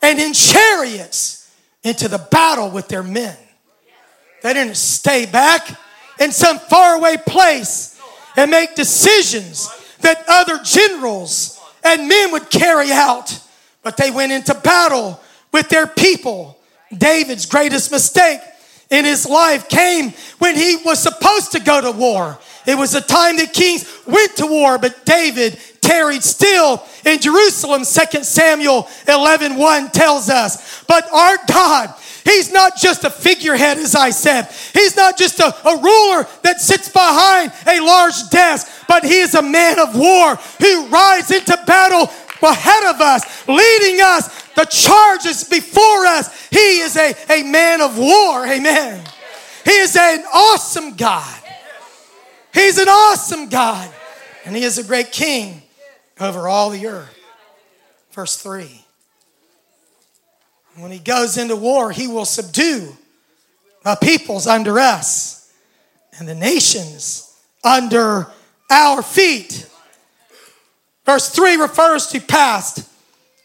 and 0.03 0.19
in 0.19 0.33
chariots 0.33 1.51
into 1.83 2.09
the 2.09 2.19
battle 2.19 2.71
with 2.71 2.89
their 2.89 3.03
men. 3.03 3.37
They 4.43 4.55
didn't 4.55 4.77
stay 4.77 5.27
back 5.27 5.69
in 6.19 6.33
some 6.33 6.59
faraway 6.59 7.17
place 7.27 8.01
and 8.37 8.51
make 8.51 8.75
decisions 8.75 9.69
that 10.01 10.25
other 10.29 10.59
generals 10.63 11.61
and 11.83 12.09
men 12.09 12.33
would 12.33 12.51
carry 12.51 12.93
out, 12.93 13.39
but 13.83 13.97
they 13.97 14.11
went 14.11 14.33
into 14.33 14.55
battle 14.55 15.21
with 15.53 15.69
their 15.69 15.87
people. 15.87 16.59
David's 16.97 17.47
greatest 17.47 17.91
mistake 17.91 18.41
in 18.91 19.05
his 19.05 19.27
life 19.29 19.69
came 19.69 20.13
when 20.39 20.57
he 20.57 20.77
was 20.85 21.01
supposed 21.01 21.53
to 21.53 21.61
go 21.61 21.81
to 21.81 21.93
war. 21.93 22.39
It 22.67 22.77
was 22.77 22.95
a 22.95 23.01
time 23.01 23.37
that 23.39 23.53
kings 23.53 23.89
went 24.07 24.37
to 24.37 24.47
war, 24.47 24.79
but 24.79 25.05
David 25.07 25.59
tarried 25.81 26.23
still 26.23 26.85
in 27.05 27.21
Jerusalem. 27.21 27.85
2 27.85 28.23
Samuel 28.23 28.89
11 29.09 29.57
1 29.57 29.91
tells 29.91 30.29
us. 30.29 30.85
But 30.85 31.11
our 31.13 31.37
God, 31.49 31.95
He's 32.25 32.53
not 32.53 32.77
just 32.77 33.05
a 33.05 33.11
figurehead, 33.11 33.79
as 33.79 33.95
I 33.95 34.11
said. 34.11 34.49
He's 34.75 34.95
not 34.97 35.17
just 35.17 35.41
a, 35.41 35.47
a 35.47 35.77
ruler 35.77 36.29
that 36.43 36.61
sits 36.61 36.89
behind 36.89 37.53
a 37.67 37.81
large 37.81 38.29
desk, 38.31 38.69
but 38.87 39.05
He 39.05 39.21
is 39.21 39.35
a 39.35 39.43
man 39.43 39.79
of 39.79 39.97
war 39.97 40.37
who 40.61 40.87
rides 40.89 41.31
into 41.31 41.59
battle 41.67 42.11
ahead 42.43 42.95
of 42.95 43.01
us, 43.01 43.49
leading 43.49 44.01
us 44.01 44.40
The 44.61 44.67
charge 44.67 45.25
is 45.25 45.45
before 45.45 46.05
us. 46.05 46.49
He 46.51 46.81
is 46.81 46.95
a, 46.95 47.15
a 47.31 47.43
man 47.45 47.81
of 47.81 47.97
war. 47.97 48.47
Amen. 48.47 49.03
He 49.65 49.71
is 49.71 49.97
an 49.97 50.23
awesome 50.35 50.97
God. 50.97 51.43
He's 52.53 52.77
an 52.77 52.89
awesome 52.89 53.49
God. 53.49 53.91
And 54.45 54.55
he 54.55 54.63
is 54.63 54.77
a 54.77 54.85
great 54.85 55.13
king 55.13 55.63
over 56.21 56.47
all 56.47 56.69
the 56.69 56.87
earth. 56.89 57.19
Verse 58.13 58.37
3. 58.37 58.85
When 60.77 60.91
he 60.91 60.99
goes 60.99 61.39
into 61.39 61.57
war, 61.57 61.91
he 61.91 62.07
will 62.07 62.27
subdue 62.27 62.95
the 63.83 63.97
peoples 63.97 64.47
under 64.47 64.79
us 64.79 65.51
and 66.19 66.29
the 66.29 66.35
nations 66.35 67.35
under 67.65 68.27
our 68.71 69.01
feet. 69.01 69.67
Verse 71.07 71.31
3 71.31 71.57
refers 71.57 72.09
to 72.09 72.21
past, 72.21 72.87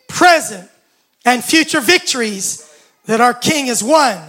present, 0.10 0.69
and 1.26 1.44
future 1.44 1.82
victories 1.82 2.62
that 3.06 3.20
our 3.20 3.34
king 3.34 3.66
has 3.66 3.84
won. 3.84 4.22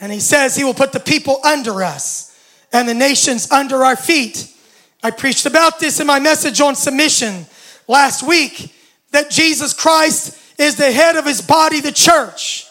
And 0.00 0.12
he 0.12 0.20
says 0.20 0.56
he 0.56 0.64
will 0.64 0.74
put 0.74 0.92
the 0.92 1.00
people 1.00 1.40
under 1.44 1.82
us 1.82 2.36
and 2.72 2.88
the 2.88 2.94
nations 2.94 3.50
under 3.50 3.84
our 3.84 3.96
feet. 3.96 4.52
I 5.02 5.10
preached 5.10 5.46
about 5.46 5.78
this 5.78 6.00
in 6.00 6.06
my 6.06 6.18
message 6.18 6.60
on 6.60 6.74
submission 6.74 7.46
last 7.88 8.26
week 8.26 8.74
that 9.12 9.30
Jesus 9.30 9.72
Christ 9.72 10.38
is 10.58 10.76
the 10.76 10.92
head 10.92 11.16
of 11.16 11.24
his 11.24 11.40
body, 11.40 11.80
the 11.80 11.92
church. 11.92 12.66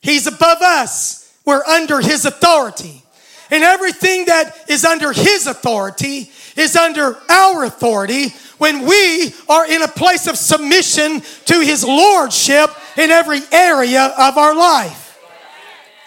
He's 0.00 0.26
above 0.26 0.60
us, 0.60 1.34
we're 1.44 1.64
under 1.64 2.00
his 2.00 2.24
authority. 2.24 3.02
And 3.50 3.62
everything 3.62 4.26
that 4.26 4.56
is 4.68 4.84
under 4.84 5.12
his 5.12 5.46
authority 5.46 6.30
is 6.56 6.74
under 6.74 7.16
our 7.28 7.64
authority 7.64 8.32
when 8.62 8.86
we 8.86 9.34
are 9.48 9.66
in 9.68 9.82
a 9.82 9.88
place 9.88 10.28
of 10.28 10.38
submission 10.38 11.20
to 11.46 11.58
his 11.58 11.82
lordship 11.82 12.70
in 12.96 13.10
every 13.10 13.40
area 13.50 14.14
of 14.16 14.38
our 14.38 14.54
life. 14.54 15.18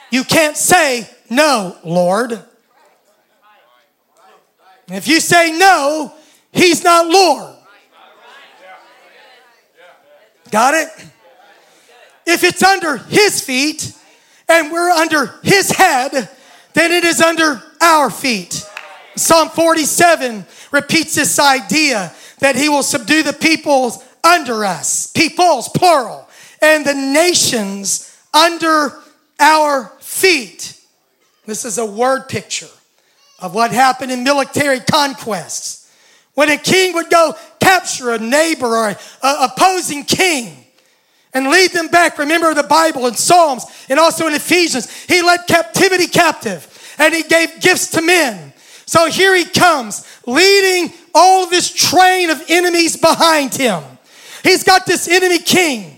You 0.10 0.24
can't 0.24 0.56
say, 0.56 1.06
No, 1.30 1.76
Lord. 1.84 2.42
If 4.88 5.06
you 5.10 5.20
say 5.20 5.58
no, 5.58 6.14
he's 6.54 6.82
not 6.82 7.08
Lord. 7.08 7.58
Got 10.50 10.76
it? 10.76 10.88
If 12.26 12.46
it's 12.46 12.64
under 12.64 12.96
his 12.96 13.42
feet 13.42 13.92
and 14.48 14.72
we're 14.72 14.92
under 14.92 15.34
his 15.44 15.72
head, 15.72 16.30
then 16.74 16.94
it 16.94 17.04
is 17.04 17.20
under 17.20 17.62
our 17.82 18.10
feet. 18.10 18.66
Psalm 19.18 19.50
47 19.50 20.46
repeats 20.72 21.16
this 21.16 21.38
idea 21.38 22.14
that 22.40 22.56
he 22.56 22.70
will 22.70 22.84
subdue 22.84 23.24
the 23.24 23.34
peoples 23.34 24.04
under 24.24 24.66
us, 24.66 25.08
peoples, 25.08 25.70
plural, 25.70 26.28
and 26.62 26.86
the 26.86 26.94
nations 26.94 28.18
under 28.34 28.94
our 29.40 29.92
feet. 30.00 30.80
This 31.46 31.66
is 31.66 31.78
a 31.78 31.86
word 31.86 32.28
picture 32.28 32.68
of 33.40 33.54
what 33.54 33.72
happened 33.72 34.12
in 34.12 34.24
military 34.24 34.80
conquests. 34.80 35.92
When 36.34 36.50
a 36.50 36.58
king 36.58 36.94
would 36.96 37.10
go 37.10 37.36
capture 37.60 38.12
a 38.12 38.20
neighbor 38.20 38.68
or 38.68 38.90
an 38.90 38.98
opposing 39.22 40.04
king 40.04 40.66
and 41.34 41.50
lead 41.50 41.72
them 41.72 41.88
back, 41.88 42.18
remember 42.18 42.54
the 42.54 42.64
Bible 42.64 43.06
and 43.06 43.16
Psalms 43.16 43.66
and 43.90 44.00
also 44.00 44.28
in 44.28 44.34
Ephesians, 44.34 44.92
he 45.06 45.22
led 45.22 45.42
captivity 45.48 46.08
captive 46.08 46.68
and 46.98 47.14
he 47.14 47.24
gave 47.24 47.60
gifts 47.62 47.92
to 47.92 48.02
men. 48.02 48.54
So 48.86 49.10
here 49.10 49.36
he 49.36 49.46
comes, 49.46 50.06
leading 50.26 50.94
all 51.16 51.48
this 51.50 51.74
train 51.74 52.30
of 52.30 52.44
enemies 52.50 52.98
behind 52.98 53.56
him. 53.56 53.82
He's 54.44 54.64
got 54.64 54.86
this 54.86 55.08
enemy 55.08 55.40
king 55.40 55.98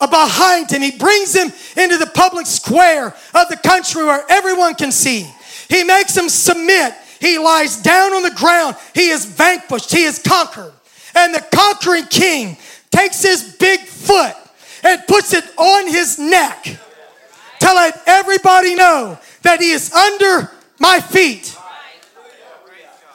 uh, 0.00 0.06
behind 0.06 0.70
him. 0.70 0.82
He 0.82 0.90
brings 0.90 1.36
him 1.36 1.52
into 1.76 1.98
the 1.98 2.10
public 2.12 2.46
square 2.46 3.14
of 3.34 3.48
the 3.48 3.60
country 3.62 4.04
where 4.04 4.24
everyone 4.28 4.74
can 4.74 4.90
see. 4.90 5.30
He 5.68 5.84
makes 5.84 6.16
him 6.16 6.28
submit. 6.28 6.94
He 7.20 7.38
lies 7.38 7.76
down 7.76 8.14
on 8.14 8.22
the 8.22 8.30
ground. 8.30 8.76
He 8.94 9.10
is 9.10 9.26
vanquished. 9.26 9.92
He 9.92 10.04
is 10.04 10.18
conquered. 10.18 10.72
And 11.14 11.34
the 11.34 11.46
conquering 11.52 12.06
king 12.06 12.56
takes 12.90 13.22
his 13.22 13.56
big 13.58 13.80
foot 13.80 14.34
and 14.82 15.06
puts 15.06 15.34
it 15.34 15.44
on 15.58 15.86
his 15.86 16.18
neck 16.18 16.64
to 16.64 17.66
let 17.66 18.02
everybody 18.06 18.74
know 18.74 19.18
that 19.42 19.60
he 19.60 19.70
is 19.70 19.92
under 19.92 20.50
my 20.78 20.98
feet. 20.98 21.56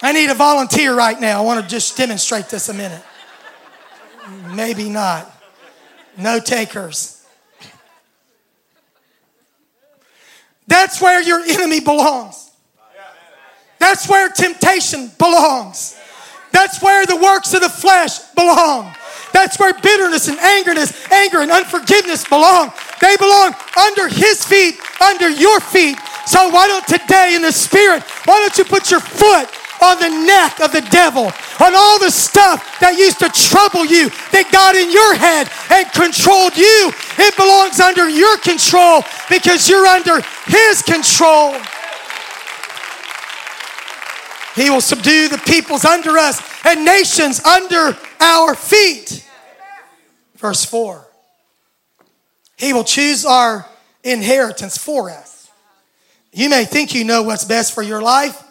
I 0.05 0.11
need 0.11 0.29
a 0.29 0.35
volunteer 0.35 0.93
right 0.93 1.19
now. 1.19 1.41
I 1.41 1.43
want 1.43 1.63
to 1.63 1.67
just 1.67 1.97
demonstrate 1.97 2.47
this 2.47 2.69
a 2.69 2.75
minute. 2.75 3.01
Maybe 4.53 4.87
not. 4.87 5.31
No 6.15 6.39
takers. 6.39 7.25
That's 10.67 11.01
where 11.01 11.23
your 11.23 11.39
enemy 11.39 11.79
belongs. 11.79 12.51
That's 13.79 14.07
where 14.07 14.29
temptation 14.29 15.09
belongs. 15.17 15.99
That's 16.51 16.83
where 16.83 17.07
the 17.07 17.15
works 17.15 17.55
of 17.55 17.61
the 17.61 17.69
flesh 17.69 18.19
belong. 18.35 18.93
That's 19.33 19.59
where 19.59 19.73
bitterness 19.73 20.27
and 20.27 20.37
angerness, 20.37 21.11
anger 21.11 21.39
and 21.39 21.49
unforgiveness 21.49 22.29
belong. 22.29 22.71
They 23.01 23.17
belong 23.17 23.55
under 23.75 24.07
his 24.07 24.45
feet, 24.45 24.75
under 25.01 25.31
your 25.31 25.59
feet. 25.61 25.97
So 26.27 26.49
why 26.49 26.67
don't 26.67 26.85
today 26.85 27.33
in 27.35 27.41
the 27.41 27.51
spirit, 27.51 28.03
why 28.25 28.35
don't 28.35 28.55
you 28.55 28.65
put 28.65 28.91
your 28.91 28.99
foot 28.99 29.49
on 29.81 29.99
the 29.99 30.09
neck 30.25 30.59
of 30.59 30.71
the 30.71 30.81
devil, 30.91 31.25
on 31.59 31.73
all 31.75 31.99
the 31.99 32.11
stuff 32.11 32.79
that 32.79 32.97
used 32.97 33.19
to 33.19 33.29
trouble 33.29 33.85
you, 33.85 34.09
that 34.31 34.49
got 34.51 34.75
in 34.75 34.91
your 34.91 35.15
head 35.15 35.49
and 35.71 35.91
controlled 35.91 36.57
you. 36.57 36.91
It 37.17 37.35
belongs 37.37 37.79
under 37.79 38.09
your 38.09 38.37
control 38.37 39.03
because 39.29 39.69
you're 39.69 39.85
under 39.85 40.21
his 40.47 40.81
control. 40.81 41.55
He 44.55 44.69
will 44.69 44.81
subdue 44.81 45.27
the 45.27 45.37
peoples 45.39 45.83
under 45.83 46.17
us 46.17 46.41
and 46.65 46.85
nations 46.85 47.43
under 47.43 47.97
our 48.19 48.55
feet. 48.55 49.27
Verse 50.37 50.63
4. 50.63 51.05
He 52.57 52.71
will 52.71 52.85
choose 52.85 53.25
our 53.25 53.67
inheritance 54.03 54.77
for 54.77 55.09
us. 55.09 55.49
You 56.31 56.49
may 56.49 56.65
think 56.65 56.93
you 56.93 57.03
know 57.03 57.23
what's 57.23 57.43
best 57.43 57.73
for 57.73 57.81
your 57.81 58.01
life, 58.01 58.41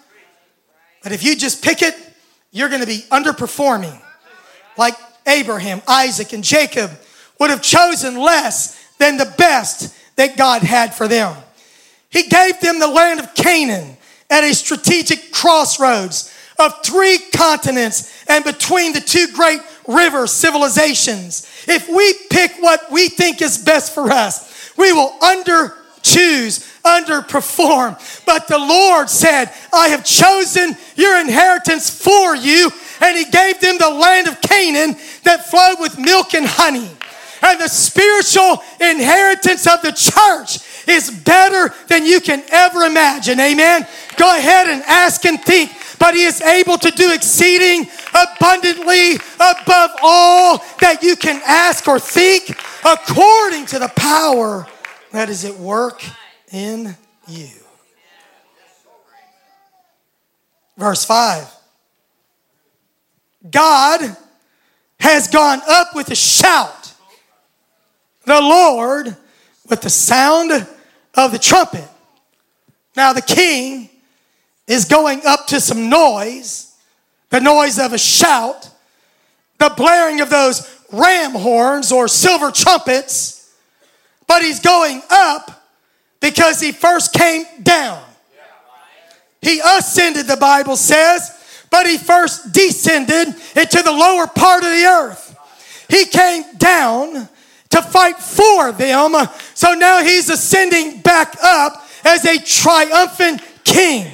but 1.04 1.12
if 1.12 1.22
you 1.22 1.36
just 1.36 1.62
pick 1.62 1.82
it, 1.82 1.94
you're 2.50 2.68
going 2.68 2.80
to 2.80 2.86
be 2.86 3.04
underperforming. 3.12 4.00
Like 4.76 4.94
Abraham, 5.26 5.82
Isaac, 5.86 6.32
and 6.32 6.42
Jacob 6.42 6.90
would 7.38 7.50
have 7.50 7.62
chosen 7.62 8.18
less 8.18 8.82
than 8.98 9.16
the 9.16 9.32
best 9.38 9.94
that 10.16 10.36
God 10.36 10.62
had 10.62 10.94
for 10.94 11.06
them. 11.06 11.36
He 12.10 12.24
gave 12.24 12.58
them 12.60 12.78
the 12.78 12.88
land 12.88 13.20
of 13.20 13.34
Canaan 13.34 13.96
at 14.30 14.44
a 14.44 14.54
strategic 14.54 15.30
crossroads 15.30 16.32
of 16.58 16.82
three 16.84 17.18
continents 17.34 18.24
and 18.28 18.44
between 18.44 18.92
the 18.92 19.00
two 19.00 19.26
great 19.34 19.60
river 19.86 20.26
civilizations. 20.26 21.64
If 21.68 21.88
we 21.88 22.14
pick 22.30 22.52
what 22.60 22.90
we 22.90 23.08
think 23.08 23.42
is 23.42 23.58
best 23.58 23.92
for 23.92 24.10
us, 24.10 24.72
we 24.78 24.92
will 24.92 25.16
under 25.22 25.74
choose, 26.02 26.70
underperform. 26.85 28.25
But 28.25 28.47
the 28.47 28.59
Lord 28.59 29.11
said, 29.11 29.51
I 29.73 29.88
have 29.88 30.05
chosen 30.05 30.77
your 30.97 31.18
inheritance 31.18 31.90
for 31.90 32.37
you. 32.37 32.70
And 33.01 33.16
He 33.16 33.25
gave 33.25 33.61
them 33.61 33.79
the 33.79 33.90
land 33.90 34.29
of 34.29 34.40
Canaan 34.40 34.97
that 35.25 35.47
flowed 35.47 35.81
with 35.81 35.99
milk 35.99 36.35
and 36.35 36.47
honey. 36.47 36.90
And 37.42 37.61
the 37.61 37.68
spiritual 37.68 38.62
inheritance 38.81 39.66
of 39.66 39.83
the 39.83 39.92
church 39.92 40.61
is 40.88 41.11
better 41.11 41.75
than 41.88 42.07
you 42.07 42.20
can 42.20 42.42
ever 42.51 42.83
imagine. 42.85 43.40
Amen. 43.40 43.87
Go 44.16 44.37
ahead 44.37 44.68
and 44.68 44.83
ask 44.83 45.25
and 45.25 45.40
think. 45.42 45.70
But 45.99 46.14
he 46.14 46.25
is 46.25 46.40
able 46.40 46.79
to 46.79 46.90
do 46.90 47.12
exceeding 47.12 47.87
abundantly 48.14 49.14
above 49.37 49.90
all 50.03 50.59
that 50.81 51.03
you 51.03 51.16
can 51.16 51.40
ask 51.47 51.87
or 51.87 51.99
think 51.99 52.51
according 52.85 53.66
to 53.66 53.79
the 53.79 53.88
power 53.97 54.66
that 55.12 55.29
is 55.29 55.44
at 55.44 55.55
work 55.57 56.03
in 56.54 56.96
you. 57.26 57.48
Verse 60.76 61.04
5 61.04 61.52
God 63.50 64.16
has 65.00 65.28
gone 65.28 65.60
up 65.68 65.94
with 65.94 66.10
a 66.10 66.14
shout, 66.14 66.94
the 68.24 68.40
Lord 68.40 69.16
with 69.68 69.80
the 69.80 69.90
sound 69.90 70.66
of 71.14 71.32
the 71.32 71.38
trumpet. 71.38 71.88
Now, 72.96 73.12
the 73.12 73.22
king 73.22 73.90
is 74.68 74.84
going 74.84 75.22
up 75.26 75.48
to 75.48 75.60
some 75.60 75.88
noise, 75.90 76.72
the 77.30 77.40
noise 77.40 77.80
of 77.80 77.92
a 77.92 77.98
shout, 77.98 78.70
the 79.58 79.72
blaring 79.76 80.20
of 80.20 80.30
those 80.30 80.70
ram 80.92 81.32
horns 81.32 81.90
or 81.90 82.06
silver 82.06 82.52
trumpets, 82.52 83.52
but 84.28 84.42
he's 84.42 84.60
going 84.60 85.02
up 85.10 85.63
because 86.24 86.58
he 86.58 86.72
first 86.72 87.12
came 87.12 87.44
down. 87.62 88.02
He 89.42 89.60
ascended, 89.60 90.26
the 90.26 90.38
Bible 90.38 90.74
says, 90.74 91.30
but 91.68 91.87
he 91.87 91.98
first 91.98 92.50
descended 92.50 93.28
into 93.54 93.82
the 93.82 93.92
lower 93.92 94.26
part 94.26 94.64
of 94.64 94.70
the 94.70 94.87
earth. 94.87 95.37
He 95.87 96.06
came 96.06 96.44
down 96.56 97.28
to 97.68 97.82
fight 97.82 98.16
for 98.16 98.72
them. 98.72 99.12
So 99.52 99.74
now 99.74 100.02
he's 100.02 100.30
ascending 100.30 101.02
back 101.02 101.37
up 101.42 101.87
as 102.04 102.24
a 102.24 102.38
triumphant 102.38 103.42
king. 103.62 104.10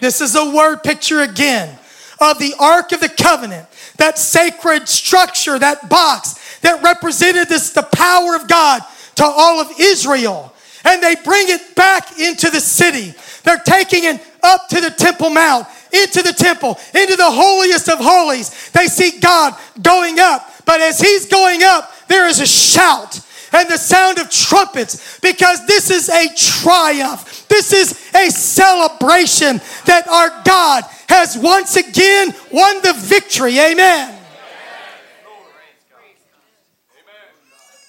This 0.00 0.22
is 0.22 0.34
a 0.36 0.50
word 0.50 0.82
picture 0.82 1.20
again 1.20 1.78
of 2.18 2.38
the 2.38 2.54
Ark 2.58 2.92
of 2.92 3.00
the 3.00 3.10
Covenant, 3.10 3.66
that 3.98 4.18
sacred 4.18 4.88
structure, 4.88 5.58
that 5.58 5.90
box 5.90 6.58
that 6.60 6.82
represented 6.82 7.50
this, 7.50 7.74
the 7.74 7.82
power 7.82 8.34
of 8.36 8.48
God 8.48 8.80
to 9.16 9.24
all 9.24 9.60
of 9.60 9.70
Israel. 9.78 10.54
And 10.84 11.02
they 11.02 11.14
bring 11.16 11.48
it 11.48 11.74
back 11.74 12.18
into 12.18 12.50
the 12.50 12.60
city. 12.60 13.14
They're 13.44 13.58
taking 13.58 14.04
it 14.04 14.20
up 14.42 14.68
to 14.68 14.80
the 14.80 14.90
Temple 14.90 15.30
Mount, 15.30 15.66
into 15.92 16.22
the 16.22 16.32
temple, 16.32 16.78
into 16.94 17.16
the 17.16 17.30
holiest 17.30 17.88
of 17.88 17.98
holies. 17.98 18.70
They 18.70 18.86
see 18.86 19.18
God 19.18 19.54
going 19.82 20.18
up. 20.20 20.48
But 20.64 20.80
as 20.80 21.00
he's 21.00 21.26
going 21.26 21.62
up, 21.62 21.92
there 22.08 22.28
is 22.28 22.40
a 22.40 22.46
shout 22.46 23.20
and 23.52 23.68
the 23.68 23.78
sound 23.78 24.18
of 24.18 24.30
trumpets 24.30 25.18
because 25.20 25.66
this 25.66 25.90
is 25.90 26.08
a 26.08 26.28
triumph. 26.36 27.48
This 27.48 27.72
is 27.72 27.92
a 28.14 28.30
celebration 28.30 29.60
that 29.86 30.06
our 30.08 30.42
God 30.44 30.84
has 31.08 31.36
once 31.36 31.76
again 31.76 32.32
won 32.52 32.80
the 32.82 32.92
victory. 32.96 33.58
Amen. 33.58 34.16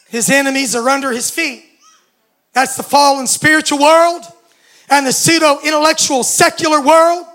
His 0.09 0.29
enemies 0.29 0.75
are 0.75 0.89
under 0.89 1.11
his 1.11 1.29
feet. 1.29 1.70
That's 2.53 2.75
the 2.75 2.83
fallen 2.83 3.27
spiritual 3.27 3.79
world 3.79 4.23
and 4.89 5.07
the 5.07 5.13
pseudo 5.13 5.59
intellectual 5.63 6.23
secular 6.23 6.81
world. 6.81 7.25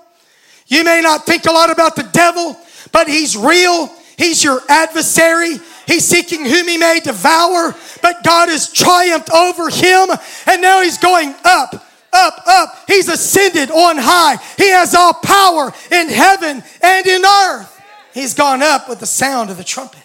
You 0.66 0.85
may 0.85 1.00
not 1.00 1.24
think 1.24 1.46
a 1.46 1.52
lot 1.52 1.70
about 1.70 1.96
the 1.96 2.09
devil, 2.12 2.57
but 2.92 3.09
he's 3.09 3.37
real. 3.37 3.90
He's 4.18 4.44
your 4.44 4.61
adversary. 4.68 5.57
He's 5.87 6.05
seeking 6.05 6.44
whom 6.44 6.68
he 6.68 6.76
may 6.76 7.00
devour, 7.00 7.74
but 8.02 8.24
God 8.24 8.48
has 8.48 8.72
triumphed 8.72 9.31
over 9.31 9.70
him, 9.70 10.09
and 10.46 10.61
now 10.61 10.83
he's 10.83 10.98
going 10.98 11.35
up, 11.44 11.74
up, 12.12 12.42
up. 12.46 12.85
He's 12.88 13.09
ascended 13.09 13.70
on 13.70 13.96
high. 13.96 14.37
He 14.57 14.70
has 14.70 14.94
all 14.94 15.14
power 15.14 15.72
in 15.92 16.09
heaven 16.09 16.62
and 16.83 17.07
in 17.07 17.24
earth. 17.24 17.72
He's 18.12 18.35
gone 18.35 18.62
up 18.62 18.88
with 18.88 18.98
the 18.98 19.07
sound 19.07 19.50
of 19.50 19.57
the 19.57 19.64
trumpet. 19.64 20.02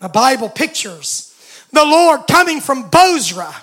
The 0.00 0.08
Bible 0.08 0.48
pictures 0.48 1.26
the 1.72 1.84
Lord 1.84 2.22
coming 2.26 2.60
from 2.60 2.90
Bozrah 2.90 3.54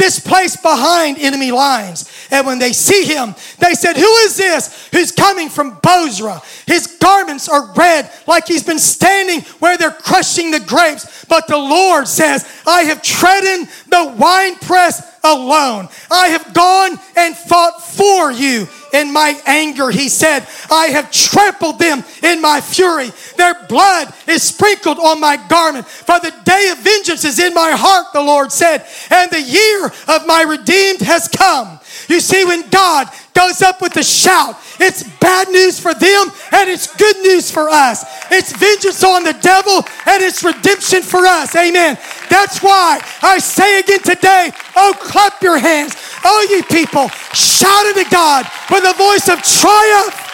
this 0.00 0.18
place 0.18 0.56
behind 0.56 1.18
enemy 1.18 1.52
lines. 1.52 2.10
And 2.30 2.46
when 2.46 2.58
they 2.58 2.72
see 2.72 3.04
him, 3.04 3.34
they 3.58 3.74
said, 3.74 3.96
Who 3.96 4.14
is 4.24 4.36
this 4.36 4.88
who's 4.92 5.12
coming 5.12 5.50
from 5.50 5.78
Bozrah? 5.82 6.40
His 6.66 6.96
garments 6.98 7.48
are 7.48 7.72
red, 7.74 8.10
like 8.26 8.48
he's 8.48 8.64
been 8.64 8.78
standing 8.78 9.42
where 9.58 9.76
they're 9.76 9.90
crushing 9.90 10.50
the 10.50 10.60
grapes. 10.60 11.26
But 11.26 11.46
the 11.48 11.58
Lord 11.58 12.08
says, 12.08 12.50
I 12.66 12.82
have 12.84 13.02
trodden 13.02 13.68
the 13.88 14.14
winepress 14.18 15.02
alone. 15.22 15.88
I 16.10 16.28
have 16.28 16.54
gone 16.54 16.98
and 17.16 17.36
fought 17.36 17.82
for 17.82 18.32
you 18.32 18.66
in 18.92 19.12
my 19.12 19.40
anger. 19.46 19.90
He 19.90 20.08
said, 20.08 20.46
I 20.70 20.86
have 20.86 21.10
trampled 21.10 21.78
them 21.78 22.04
in 22.22 22.40
my 22.40 22.60
fury. 22.60 23.10
Their 23.36 23.54
blood 23.68 24.12
is 24.26 24.42
sprinkled 24.42 24.98
on 24.98 25.20
my 25.20 25.36
garment. 25.48 25.86
For 25.86 26.18
the 26.20 26.34
day 26.44 26.70
of 26.72 26.78
vengeance 26.78 27.24
is 27.24 27.38
in 27.38 27.54
my 27.54 27.72
heart, 27.72 28.12
the 28.12 28.22
Lord 28.22 28.52
said, 28.52 28.86
and 29.10 29.30
the 29.30 29.40
year 29.40 29.86
of 30.08 30.26
my 30.26 30.42
redeemed 30.42 31.00
has 31.00 31.28
come. 31.28 31.78
You 32.08 32.20
see, 32.20 32.44
when 32.44 32.68
God 32.70 33.08
goes 33.40 33.62
up 33.62 33.80
with 33.80 33.96
a 33.96 34.02
shout, 34.02 34.56
it's 34.78 35.02
bad 35.18 35.48
news 35.48 35.80
for 35.80 35.94
them 35.94 36.28
and 36.52 36.68
it's 36.68 36.94
good 36.96 37.16
news 37.22 37.50
for 37.50 37.70
us. 37.70 38.04
It's 38.30 38.52
vengeance 38.52 39.02
on 39.02 39.24
the 39.24 39.32
devil 39.40 39.78
and 40.06 40.22
it's 40.22 40.44
redemption 40.44 41.02
for 41.02 41.26
us. 41.26 41.56
Amen. 41.56 41.96
That's 42.28 42.62
why 42.62 43.00
I 43.22 43.38
say 43.38 43.80
again 43.80 44.00
today, 44.00 44.52
oh, 44.76 44.94
clap 45.00 45.40
your 45.42 45.58
hands. 45.58 45.96
Oh, 46.24 46.46
you 46.50 46.62
people, 46.64 47.08
shout 47.32 47.86
unto 47.86 48.08
God 48.10 48.44
with 48.70 48.84
a 48.84 48.92
voice 48.92 49.28
of 49.28 49.40
triumph. 49.42 50.29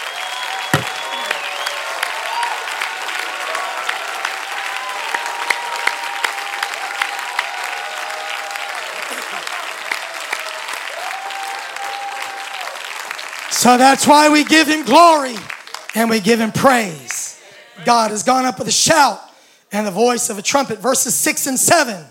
So 13.57 13.75
that's 13.75 14.05
why 14.05 14.29
we 14.29 14.43
give 14.43 14.67
him 14.67 14.85
glory 14.85 15.35
and 15.95 16.11
we 16.11 16.19
give 16.19 16.39
him 16.39 16.51
praise. 16.51 17.41
God 17.85 18.11
has 18.11 18.21
gone 18.21 18.45
up 18.45 18.59
with 18.59 18.67
a 18.67 18.71
shout 18.71 19.19
and 19.71 19.87
the 19.87 19.89
voice 19.89 20.29
of 20.29 20.37
a 20.37 20.43
trumpet. 20.43 20.77
Verses 20.77 21.15
6 21.15 21.47
and 21.47 21.57
7. 21.57 22.05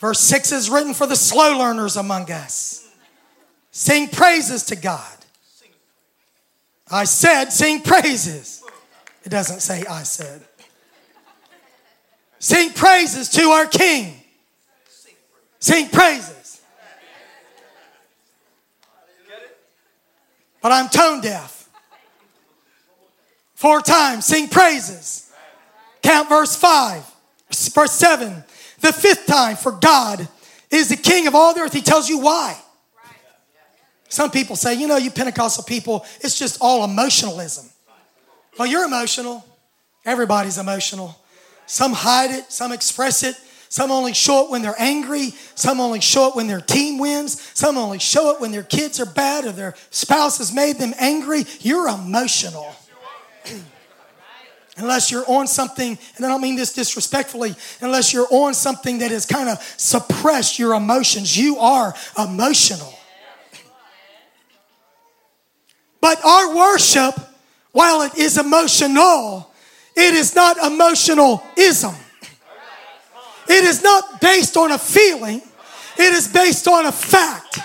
Verse 0.00 0.20
6 0.20 0.52
is 0.52 0.68
written 0.68 0.92
for 0.92 1.06
the 1.06 1.16
slow 1.16 1.58
learners 1.58 1.96
among 1.96 2.30
us. 2.30 2.92
Sing 3.70 4.06
praises 4.06 4.64
to 4.64 4.76
God. 4.76 5.16
I 6.90 7.04
said, 7.04 7.46
sing 7.46 7.80
praises. 7.80 8.62
It 9.24 9.30
doesn't 9.30 9.60
say 9.60 9.82
I 9.86 10.02
said. 10.02 10.42
Sing 12.38 12.70
praises 12.74 13.30
to 13.30 13.44
our 13.44 13.64
King. 13.64 14.12
Sing 15.58 15.88
praises. 15.88 16.39
But 20.62 20.72
I'm 20.72 20.88
tone 20.88 21.20
deaf. 21.20 21.68
Four 23.54 23.80
times, 23.80 24.24
sing 24.24 24.48
praises. 24.48 25.30
Count 26.02 26.28
verse 26.28 26.56
5, 26.56 27.04
verse 27.74 27.92
7. 27.92 28.44
The 28.80 28.92
fifth 28.92 29.26
time, 29.26 29.56
for 29.56 29.72
God 29.72 30.26
is 30.70 30.88
the 30.88 30.96
king 30.96 31.26
of 31.26 31.34
all 31.34 31.52
the 31.52 31.60
earth. 31.60 31.72
He 31.72 31.82
tells 31.82 32.08
you 32.08 32.20
why. 32.20 32.58
Some 34.08 34.30
people 34.30 34.56
say, 34.56 34.74
you 34.74 34.88
know, 34.88 34.96
you 34.96 35.10
Pentecostal 35.10 35.64
people, 35.64 36.04
it's 36.20 36.38
just 36.38 36.58
all 36.60 36.84
emotionalism. 36.84 37.70
Well, 38.58 38.66
you're 38.66 38.84
emotional. 38.84 39.44
Everybody's 40.04 40.58
emotional. 40.58 41.16
Some 41.66 41.92
hide 41.92 42.30
it, 42.30 42.50
some 42.50 42.72
express 42.72 43.22
it, 43.22 43.36
some 43.70 43.92
only 43.92 44.12
show 44.14 44.44
it 44.44 44.50
when 44.50 44.62
they're 44.62 44.74
angry. 44.80 45.32
Some 45.54 45.78
only 45.78 46.00
show 46.00 46.28
it 46.28 46.34
when 46.34 46.48
their 46.48 46.60
team 46.60 46.98
wins. 46.98 47.40
Some 47.54 47.78
only 47.78 48.00
show 48.00 48.34
it 48.34 48.40
when 48.40 48.50
their 48.50 48.64
kids 48.64 48.98
are 48.98 49.06
bad 49.06 49.44
or 49.44 49.52
their 49.52 49.76
spouse 49.90 50.38
has 50.38 50.52
made 50.52 50.78
them 50.78 50.92
angry. 50.98 51.44
You're 51.60 51.88
emotional. 51.88 52.74
unless 54.76 55.12
you're 55.12 55.24
on 55.28 55.46
something, 55.46 55.96
and 56.16 56.26
I 56.26 56.28
don't 56.28 56.40
mean 56.40 56.56
this 56.56 56.72
disrespectfully, 56.72 57.54
unless 57.80 58.12
you're 58.12 58.26
on 58.30 58.54
something 58.54 58.98
that 58.98 59.12
has 59.12 59.24
kind 59.24 59.48
of 59.48 59.62
suppressed 59.76 60.58
your 60.58 60.74
emotions, 60.74 61.36
you 61.36 61.58
are 61.58 61.94
emotional. 62.18 62.92
But 66.00 66.24
our 66.24 66.56
worship, 66.56 67.14
while 67.70 68.02
it 68.02 68.16
is 68.16 68.36
emotional, 68.36 69.52
it 69.94 70.14
is 70.14 70.34
not 70.34 70.56
emotionalism. 70.58 71.94
It 73.50 73.64
is 73.64 73.82
not 73.82 74.20
based 74.20 74.56
on 74.56 74.70
a 74.70 74.78
feeling, 74.78 75.42
it 75.98 76.12
is 76.12 76.28
based 76.28 76.68
on 76.68 76.86
a 76.86 76.92
fact. 76.92 77.58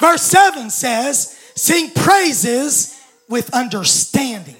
Verse 0.00 0.22
7 0.22 0.70
says, 0.70 1.38
Sing 1.54 1.90
praises 1.90 2.98
with 3.28 3.52
understanding. 3.52 4.56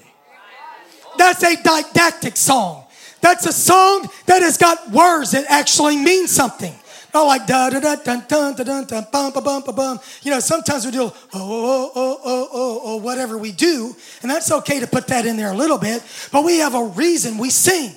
That's 1.17 1.43
a 1.43 1.55
didactic 1.61 2.37
song. 2.37 2.85
That's 3.19 3.47
a 3.47 3.51
song 3.51 4.09
that 4.27 4.43
has 4.43 4.57
got 4.57 4.91
words 4.91 5.31
that 5.31 5.45
actually 5.49 5.97
mean 5.97 6.27
something. 6.27 6.75
Not 7.13 7.27
like 7.27 7.45
da 7.45 7.69
da 7.69 7.79
da 7.79 7.95
dun 7.95 8.23
dun 8.27 8.55
dun 8.55 8.65
dun 8.65 8.85
dun 8.85 9.07
bum 9.11 9.31
bum 9.31 9.43
bum 9.43 9.75
bum. 9.75 9.99
You 10.23 10.31
know, 10.31 10.39
sometimes 10.39 10.85
we 10.85 10.91
do 10.91 11.03
oh 11.03 11.13
oh 11.33 11.91
oh 11.95 12.19
oh 12.23 12.49
oh 12.51 12.81
oh 12.83 12.97
whatever 12.97 13.37
we 13.37 13.51
do, 13.51 13.95
and 14.21 14.31
that's 14.31 14.51
okay 14.51 14.79
to 14.79 14.87
put 14.87 15.07
that 15.07 15.25
in 15.25 15.37
there 15.37 15.51
a 15.51 15.55
little 15.55 15.77
bit. 15.77 16.03
But 16.31 16.43
we 16.43 16.57
have 16.59 16.73
a 16.73 16.85
reason 16.85 17.37
we 17.37 17.51
sing. 17.51 17.91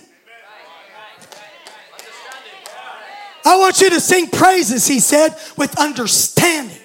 I 3.47 3.57
want 3.59 3.81
you 3.81 3.91
to 3.91 4.01
sing 4.01 4.27
praises, 4.27 4.89
he 4.89 4.99
said, 4.99 5.37
with 5.57 5.79
understanding. 5.79 6.77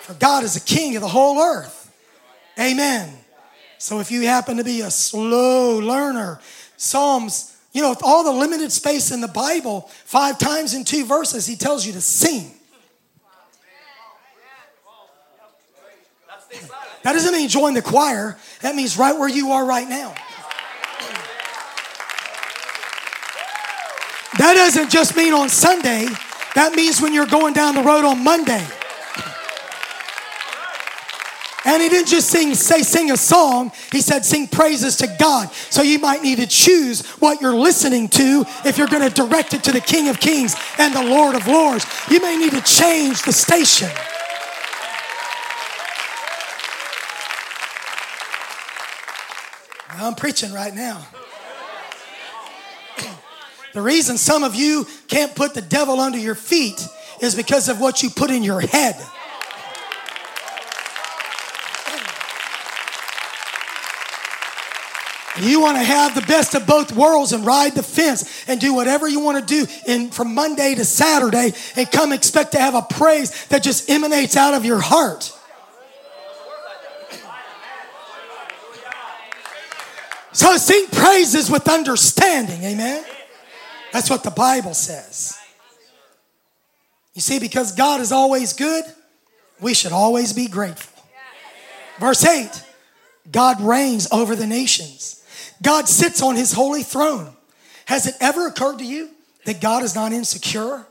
For 0.00 0.12
God 0.14 0.42
is 0.42 0.54
the 0.54 0.60
king 0.60 0.96
of 0.96 1.02
the 1.02 1.08
whole 1.08 1.40
earth. 1.40 1.92
Amen. 2.58 3.10
So 3.78 4.00
if 4.00 4.10
you 4.10 4.26
happen 4.26 4.56
to 4.56 4.64
be 4.64 4.80
a 4.80 4.90
slow 4.90 5.78
learner, 5.78 6.40
Psalms 6.76 7.53
you 7.74 7.82
know, 7.82 7.90
with 7.90 8.02
all 8.02 8.22
the 8.22 8.32
limited 8.32 8.72
space 8.72 9.10
in 9.10 9.20
the 9.20 9.28
Bible, 9.28 9.82
five 10.04 10.38
times 10.38 10.72
in 10.74 10.84
two 10.84 11.04
verses, 11.04 11.44
he 11.44 11.56
tells 11.56 11.84
you 11.84 11.92
to 11.92 12.00
sing. 12.00 12.52
That 17.02 17.12
doesn't 17.12 17.32
mean 17.32 17.48
join 17.48 17.74
the 17.74 17.82
choir. 17.82 18.38
That 18.62 18.76
means 18.76 18.96
right 18.96 19.18
where 19.18 19.28
you 19.28 19.50
are 19.50 19.66
right 19.66 19.88
now. 19.88 20.14
That 24.38 24.54
doesn't 24.54 24.90
just 24.90 25.16
mean 25.16 25.34
on 25.34 25.48
Sunday. 25.48 26.06
That 26.54 26.74
means 26.74 27.02
when 27.02 27.12
you're 27.12 27.26
going 27.26 27.54
down 27.54 27.74
the 27.74 27.82
road 27.82 28.04
on 28.04 28.22
Monday. 28.22 28.64
And 31.66 31.82
he 31.82 31.88
didn't 31.88 32.08
just 32.08 32.28
sing, 32.28 32.54
say, 32.54 32.82
sing 32.82 33.10
a 33.10 33.16
song. 33.16 33.72
He 33.90 34.02
said, 34.02 34.24
sing 34.24 34.48
praises 34.48 34.96
to 34.96 35.16
God. 35.18 35.50
So 35.70 35.82
you 35.82 35.98
might 35.98 36.22
need 36.22 36.36
to 36.36 36.46
choose 36.46 37.06
what 37.20 37.40
you're 37.40 37.54
listening 37.54 38.08
to 38.08 38.44
if 38.66 38.76
you're 38.76 38.86
going 38.86 39.08
to 39.08 39.14
direct 39.14 39.54
it 39.54 39.64
to 39.64 39.72
the 39.72 39.80
King 39.80 40.08
of 40.08 40.20
Kings 40.20 40.54
and 40.78 40.94
the 40.94 41.02
Lord 41.02 41.34
of 41.34 41.46
Lords. 41.46 41.86
You 42.10 42.20
may 42.20 42.36
need 42.36 42.52
to 42.52 42.60
change 42.60 43.22
the 43.22 43.32
station. 43.32 43.88
I'm 49.88 50.14
preaching 50.14 50.52
right 50.52 50.74
now. 50.74 51.06
the 53.72 53.80
reason 53.80 54.18
some 54.18 54.44
of 54.44 54.54
you 54.54 54.86
can't 55.08 55.34
put 55.34 55.54
the 55.54 55.62
devil 55.62 55.98
under 55.98 56.18
your 56.18 56.34
feet 56.34 56.86
is 57.22 57.34
because 57.34 57.70
of 57.70 57.80
what 57.80 58.02
you 58.02 58.10
put 58.10 58.30
in 58.30 58.42
your 58.42 58.60
head. 58.60 58.96
You 65.40 65.60
want 65.60 65.76
to 65.76 65.82
have 65.82 66.14
the 66.14 66.22
best 66.22 66.54
of 66.54 66.64
both 66.66 66.92
worlds 66.92 67.32
and 67.32 67.44
ride 67.44 67.74
the 67.74 67.82
fence 67.82 68.44
and 68.46 68.60
do 68.60 68.72
whatever 68.72 69.08
you 69.08 69.18
want 69.18 69.38
to 69.38 69.44
do 69.44 69.70
in, 69.86 70.10
from 70.10 70.34
Monday 70.34 70.76
to 70.76 70.84
Saturday 70.84 71.52
and 71.74 71.90
come 71.90 72.12
expect 72.12 72.52
to 72.52 72.60
have 72.60 72.74
a 72.74 72.82
praise 72.82 73.46
that 73.46 73.62
just 73.62 73.90
emanates 73.90 74.36
out 74.36 74.54
of 74.54 74.64
your 74.64 74.78
heart. 74.78 75.32
So 80.32 80.56
sing 80.56 80.86
praises 80.92 81.50
with 81.50 81.68
understanding, 81.68 82.62
amen? 82.62 83.04
That's 83.92 84.10
what 84.10 84.24
the 84.24 84.32
Bible 84.32 84.74
says. 84.74 85.38
You 87.14 87.20
see, 87.20 87.38
because 87.38 87.72
God 87.72 88.00
is 88.00 88.10
always 88.10 88.52
good, 88.52 88.84
we 89.60 89.74
should 89.74 89.92
always 89.92 90.32
be 90.32 90.48
grateful. 90.48 91.02
Verse 91.98 92.24
8 92.24 92.50
God 93.30 93.60
reigns 93.60 94.08
over 94.12 94.36
the 94.36 94.46
nations. 94.46 95.23
God 95.64 95.88
sits 95.88 96.22
on 96.22 96.36
his 96.36 96.52
holy 96.52 96.84
throne. 96.84 97.34
Has 97.86 98.06
it 98.06 98.14
ever 98.20 98.46
occurred 98.46 98.78
to 98.78 98.84
you 98.84 99.10
that 99.46 99.60
God 99.60 99.82
is 99.82 99.94
not 99.94 100.12
insecure? 100.12 100.86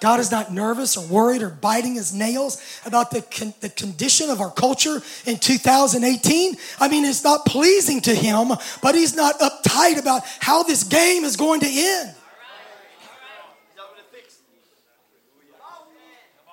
God 0.00 0.18
is 0.18 0.30
not 0.30 0.50
nervous 0.50 0.96
or 0.96 1.06
worried 1.06 1.42
or 1.42 1.50
biting 1.50 1.94
his 1.94 2.14
nails 2.14 2.60
about 2.86 3.10
the, 3.10 3.20
con- 3.20 3.52
the 3.60 3.68
condition 3.68 4.30
of 4.30 4.40
our 4.40 4.50
culture 4.50 5.02
in 5.26 5.36
2018. 5.36 6.56
I 6.80 6.88
mean, 6.88 7.04
it's 7.04 7.22
not 7.22 7.44
pleasing 7.44 8.00
to 8.02 8.14
him, 8.14 8.48
but 8.82 8.94
he's 8.94 9.14
not 9.14 9.38
uptight 9.38 10.00
about 10.00 10.22
how 10.40 10.62
this 10.62 10.84
game 10.84 11.24
is 11.24 11.36
going 11.36 11.60
to 11.60 11.68
end. 11.68 12.14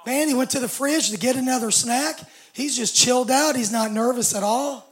Man, 0.05 0.27
he 0.27 0.33
went 0.33 0.51
to 0.51 0.59
the 0.59 0.69
fridge 0.69 1.11
to 1.11 1.17
get 1.17 1.35
another 1.35 1.71
snack. 1.71 2.19
He's 2.53 2.75
just 2.75 2.95
chilled 2.95 3.29
out. 3.29 3.55
He's 3.55 3.71
not 3.71 3.91
nervous 3.91 4.35
at 4.35 4.43
all. 4.43 4.86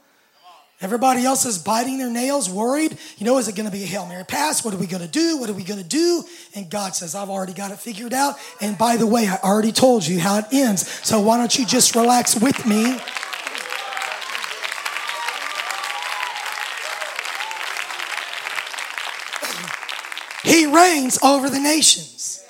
Everybody 0.82 1.24
else 1.24 1.46
is 1.46 1.58
biting 1.58 1.96
their 1.96 2.10
nails, 2.10 2.50
worried. 2.50 2.98
You 3.16 3.24
know, 3.24 3.38
is 3.38 3.48
it 3.48 3.56
going 3.56 3.64
to 3.64 3.72
be 3.72 3.82
a 3.82 3.86
Hail 3.86 4.04
Mary 4.06 4.24
pass? 4.24 4.62
What 4.62 4.74
are 4.74 4.76
we 4.76 4.86
going 4.86 5.02
to 5.02 5.08
do? 5.08 5.38
What 5.38 5.48
are 5.48 5.54
we 5.54 5.64
going 5.64 5.82
to 5.82 5.88
do? 5.88 6.22
And 6.54 6.68
God 6.68 6.94
says, 6.94 7.14
I've 7.14 7.30
already 7.30 7.54
got 7.54 7.70
it 7.70 7.78
figured 7.78 8.12
out. 8.12 8.34
And 8.60 8.76
by 8.76 8.98
the 8.98 9.06
way, 9.06 9.26
I 9.26 9.36
already 9.42 9.72
told 9.72 10.06
you 10.06 10.20
how 10.20 10.38
it 10.38 10.44
ends. 10.52 10.86
So 11.06 11.18
why 11.20 11.38
don't 11.38 11.58
you 11.58 11.64
just 11.64 11.94
relax 11.94 12.38
with 12.38 12.66
me? 12.66 12.98
He 20.46 20.64
reigns 20.64 21.18
over 21.24 21.50
the 21.50 21.58
nations 21.58 22.44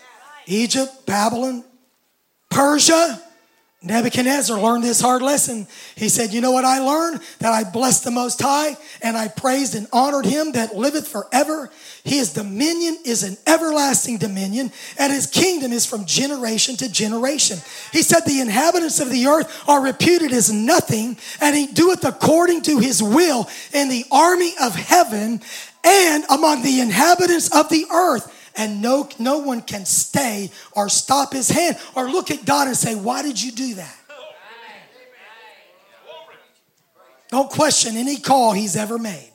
Egypt, 0.44 1.06
Babylon, 1.06 1.64
Persia, 2.50 3.22
Nebuchadnezzar 3.82 4.58
learned 4.58 4.84
this 4.84 5.02
hard 5.02 5.20
lesson. 5.20 5.66
He 5.96 6.08
said, 6.08 6.32
You 6.32 6.40
know 6.40 6.50
what 6.50 6.64
I 6.64 6.78
learned? 6.78 7.20
That 7.40 7.52
I 7.52 7.62
blessed 7.62 8.04
the 8.04 8.10
Most 8.10 8.40
High 8.40 8.76
and 9.02 9.16
I 9.16 9.28
praised 9.28 9.74
and 9.74 9.86
honored 9.92 10.24
him 10.24 10.52
that 10.52 10.74
liveth 10.74 11.06
forever. 11.06 11.70
His 12.02 12.32
dominion 12.32 12.98
is 13.04 13.22
an 13.22 13.36
everlasting 13.46 14.16
dominion, 14.16 14.72
and 14.98 15.12
his 15.12 15.26
kingdom 15.26 15.72
is 15.72 15.84
from 15.84 16.06
generation 16.06 16.76
to 16.76 16.90
generation. 16.90 17.58
He 17.92 18.02
said, 18.02 18.20
The 18.20 18.40
inhabitants 18.40 18.98
of 18.98 19.10
the 19.10 19.26
earth 19.26 19.68
are 19.68 19.82
reputed 19.82 20.32
as 20.32 20.50
nothing, 20.50 21.18
and 21.40 21.54
he 21.54 21.66
doeth 21.66 22.04
according 22.04 22.62
to 22.62 22.78
his 22.78 23.02
will 23.02 23.48
in 23.74 23.88
the 23.88 24.06
army 24.10 24.54
of 24.60 24.74
heaven 24.74 25.42
and 25.84 26.24
among 26.30 26.62
the 26.62 26.80
inhabitants 26.80 27.54
of 27.54 27.68
the 27.68 27.84
earth 27.92 28.32
and 28.56 28.80
no, 28.80 29.08
no 29.18 29.38
one 29.38 29.60
can 29.60 29.84
stay 29.84 30.50
or 30.72 30.88
stop 30.88 31.32
his 31.32 31.50
hand 31.50 31.76
or 31.94 32.10
look 32.10 32.30
at 32.30 32.44
God 32.44 32.68
and 32.68 32.76
say, 32.76 32.94
Why 32.94 33.22
did 33.22 33.40
you 33.42 33.52
do 33.52 33.74
that? 33.74 33.96
Don't 37.28 37.50
question 37.50 37.96
any 37.96 38.18
call 38.18 38.52
he's 38.52 38.76
ever 38.76 38.98
made. 38.98 39.32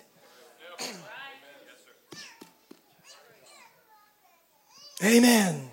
Amen. 5.03 5.69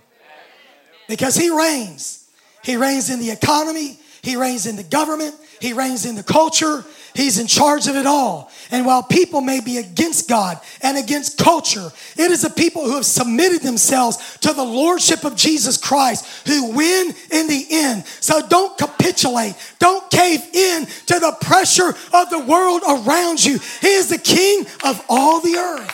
Because 1.07 1.37
he 1.37 1.51
reigns. 1.51 2.29
He 2.65 2.77
reigns 2.77 3.09
in 3.09 3.21
the 3.21 3.31
economy, 3.31 3.99
he 4.23 4.37
reigns 4.37 4.67
in 4.67 4.77
the 4.77 4.83
government, 4.83 5.35
he 5.61 5.73
reigns 5.73 6.05
in 6.05 6.17
the 6.17 6.23
culture, 6.23 6.85
He's 7.19 7.41
in 7.41 7.49
charge 7.49 7.89
of 7.89 7.97
it 7.97 8.07
all. 8.07 8.49
And 8.71 8.87
while 8.87 9.03
people 9.03 9.41
may 9.41 9.59
be 9.59 9.79
against 9.79 10.29
God 10.29 10.61
and 10.81 10.97
against 10.97 11.37
culture, 11.37 11.91
it 12.17 12.31
is 12.31 12.43
the 12.43 12.51
people 12.51 12.85
who 12.85 12.95
have 12.95 13.07
submitted 13.07 13.63
themselves 13.63 14.39
to 14.43 14.53
the 14.53 14.63
lordship 14.63 15.25
of 15.25 15.35
Jesus 15.35 15.77
Christ 15.77 16.47
who 16.47 16.71
win 16.77 17.13
in 17.33 17.49
the 17.49 17.67
end. 17.73 18.07
So 18.21 18.47
don't 18.47 18.79
capitulate. 18.79 19.57
Don't 19.81 20.09
cave 20.13 20.43
in 20.53 20.87
to 21.07 21.19
the 21.19 21.37
pressure 21.41 21.89
of 21.89 22.31
the 22.31 22.39
world 22.39 22.83
around 22.87 23.45
you. 23.45 23.59
He 23.81 23.89
is 23.89 24.11
the 24.11 24.19
king 24.19 24.65
of 24.85 25.05
all 25.09 25.41
the 25.41 25.57
earth. 25.57 25.93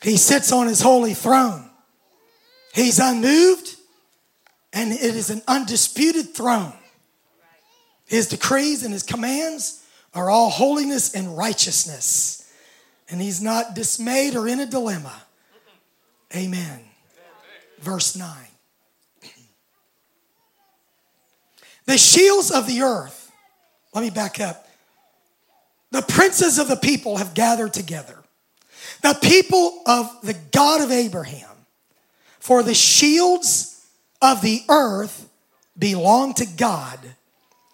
He 0.00 0.16
sits 0.16 0.50
on 0.50 0.66
his 0.66 0.80
holy 0.80 1.12
throne. 1.12 1.68
He's 2.72 2.98
unmoved 2.98 3.74
and 4.72 4.92
it 4.92 5.00
is 5.00 5.30
an 5.30 5.42
undisputed 5.48 6.34
throne. 6.34 6.72
His 8.06 8.28
decrees 8.28 8.82
and 8.82 8.92
his 8.92 9.02
commands 9.02 9.84
are 10.14 10.30
all 10.30 10.50
holiness 10.50 11.14
and 11.14 11.36
righteousness. 11.36 12.50
And 13.10 13.20
he's 13.20 13.42
not 13.42 13.74
dismayed 13.74 14.34
or 14.34 14.48
in 14.48 14.60
a 14.60 14.66
dilemma. 14.66 15.22
Amen. 16.34 16.80
Verse 17.80 18.16
9. 18.16 18.28
The 21.86 21.96
shields 21.96 22.50
of 22.50 22.66
the 22.66 22.82
earth, 22.82 23.32
let 23.94 24.02
me 24.02 24.10
back 24.10 24.40
up. 24.40 24.68
The 25.90 26.02
princes 26.02 26.58
of 26.58 26.68
the 26.68 26.76
people 26.76 27.16
have 27.16 27.32
gathered 27.32 27.72
together. 27.72 28.18
The 29.02 29.18
people 29.22 29.82
of 29.86 30.20
the 30.22 30.34
God 30.52 30.82
of 30.82 30.90
Abraham, 30.90 31.48
for 32.40 32.62
the 32.62 32.74
shields 32.74 33.77
of 34.20 34.42
the 34.42 34.62
earth 34.68 35.28
belong 35.78 36.34
to 36.34 36.46
God, 36.46 36.98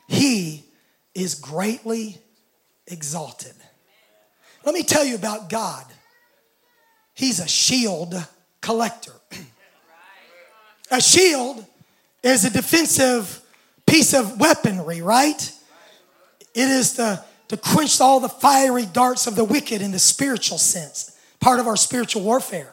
he 0.08 0.64
is 1.14 1.34
greatly 1.34 2.18
exalted. 2.86 3.54
Let 4.64 4.74
me 4.74 4.82
tell 4.82 5.04
you 5.04 5.14
about 5.14 5.48
God. 5.48 5.84
He's 7.14 7.38
a 7.38 7.48
shield 7.48 8.14
collector. 8.60 9.12
a 10.90 11.00
shield 11.00 11.64
is 12.22 12.44
a 12.44 12.50
defensive 12.50 13.40
piece 13.86 14.14
of 14.14 14.40
weaponry, 14.40 15.02
right? 15.02 15.52
It 16.54 16.68
is 16.68 16.94
to, 16.94 17.22
to 17.48 17.56
quench 17.56 18.00
all 18.00 18.20
the 18.20 18.28
fiery 18.28 18.86
darts 18.86 19.26
of 19.26 19.36
the 19.36 19.44
wicked 19.44 19.82
in 19.82 19.92
the 19.92 19.98
spiritual 19.98 20.58
sense, 20.58 21.16
part 21.40 21.60
of 21.60 21.66
our 21.66 21.76
spiritual 21.76 22.22
warfare. 22.22 22.72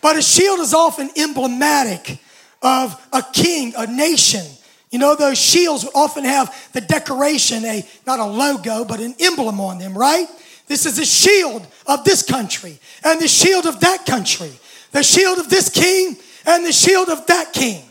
But 0.00 0.16
a 0.16 0.22
shield 0.22 0.60
is 0.60 0.72
often 0.72 1.10
emblematic 1.16 2.20
of 2.66 3.08
a 3.12 3.22
king, 3.32 3.72
a 3.78 3.86
nation. 3.86 4.44
You 4.90 4.98
know, 4.98 5.14
those 5.14 5.38
shields 5.38 5.84
would 5.84 5.94
often 5.94 6.24
have 6.24 6.52
the 6.72 6.80
decoration, 6.80 7.64
a 7.64 7.86
not 8.06 8.18
a 8.18 8.24
logo, 8.24 8.84
but 8.84 8.98
an 8.98 9.14
emblem 9.20 9.60
on 9.60 9.78
them, 9.78 9.96
right? 9.96 10.26
This 10.66 10.84
is 10.84 10.98
a 10.98 11.06
shield 11.06 11.64
of 11.86 12.02
this 12.02 12.24
country 12.24 12.80
and 13.04 13.20
the 13.20 13.28
shield 13.28 13.66
of 13.66 13.78
that 13.80 14.04
country, 14.04 14.50
the 14.90 15.04
shield 15.04 15.38
of 15.38 15.48
this 15.48 15.68
king 15.68 16.16
and 16.44 16.66
the 16.66 16.72
shield 16.72 17.08
of 17.08 17.24
that 17.26 17.52
king. 17.52 17.84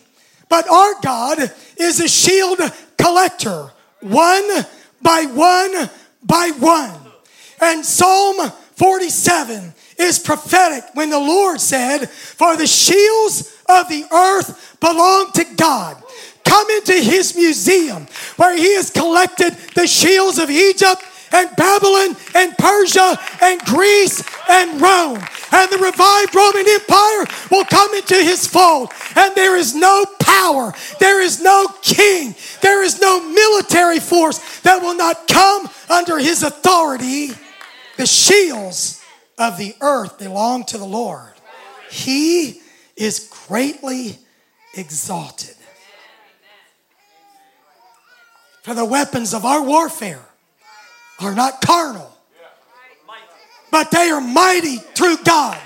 But 0.49 0.69
our 0.69 0.99
God 1.01 1.39
is 1.77 2.01
a 2.01 2.09
shield 2.09 2.59
collector, 2.97 3.71
one 4.01 4.65
by 5.01 5.23
one 5.23 5.89
by 6.21 6.51
one. 6.59 6.99
And 7.61 7.85
Psalm 7.85 8.51
47 8.75 9.73
is 9.97 10.19
prophetic 10.19 10.83
when 10.95 11.09
the 11.09 11.19
Lord 11.19 11.61
said, 11.61 12.09
For 12.09 12.57
the 12.57 12.67
shields 12.67 13.54
of 13.67 13.89
the 13.89 14.05
earth 14.11 14.77
belong 14.79 15.31
to 15.33 15.45
God. 15.55 16.01
Come 16.43 16.69
into 16.69 16.93
his 16.93 17.35
museum 17.35 18.07
where 18.37 18.55
he 18.55 18.75
has 18.75 18.91
collected 18.91 19.53
the 19.73 19.87
shields 19.87 20.37
of 20.37 20.49
Egypt 20.49 21.03
and 21.31 21.53
Babylon 21.55 22.15
and 22.33 22.57
Persia 22.57 23.19
and 23.41 23.59
Greece 23.61 24.23
and 24.49 24.79
Rome. 24.81 25.19
and 25.51 25.71
the 25.71 25.77
revived 25.77 26.35
Roman 26.35 26.65
Empire 26.67 27.25
will 27.49 27.65
come 27.65 27.93
into 27.93 28.15
his 28.15 28.47
fold. 28.47 28.91
And 29.15 29.33
there 29.35 29.57
is 29.57 29.73
no 29.75 30.05
power, 30.19 30.73
there 30.99 31.21
is 31.21 31.41
no 31.41 31.67
king, 31.81 32.35
there 32.61 32.83
is 32.83 32.99
no 32.99 33.19
military 33.29 33.99
force 33.99 34.59
that 34.61 34.81
will 34.81 34.95
not 34.95 35.27
come 35.27 35.69
under 35.89 36.19
his 36.19 36.43
authority. 36.43 37.31
The 37.97 38.05
shields 38.05 39.01
of 39.37 39.57
the 39.57 39.75
earth 39.81 40.19
belong 40.19 40.65
to 40.65 40.77
the 40.77 40.85
Lord. 40.85 41.33
He 41.89 42.61
is 42.95 43.31
greatly 43.47 44.17
exalted. 44.73 45.55
For 48.63 48.73
the 48.73 48.85
weapons 48.85 49.33
of 49.33 49.45
our 49.45 49.61
warfare 49.61 50.25
are 51.19 51.35
not 51.35 51.61
carnal, 51.61 52.11
but 53.71 53.91
they 53.91 54.09
are 54.09 54.21
mighty 54.21 54.77
through 54.77 55.17
God 55.23 55.61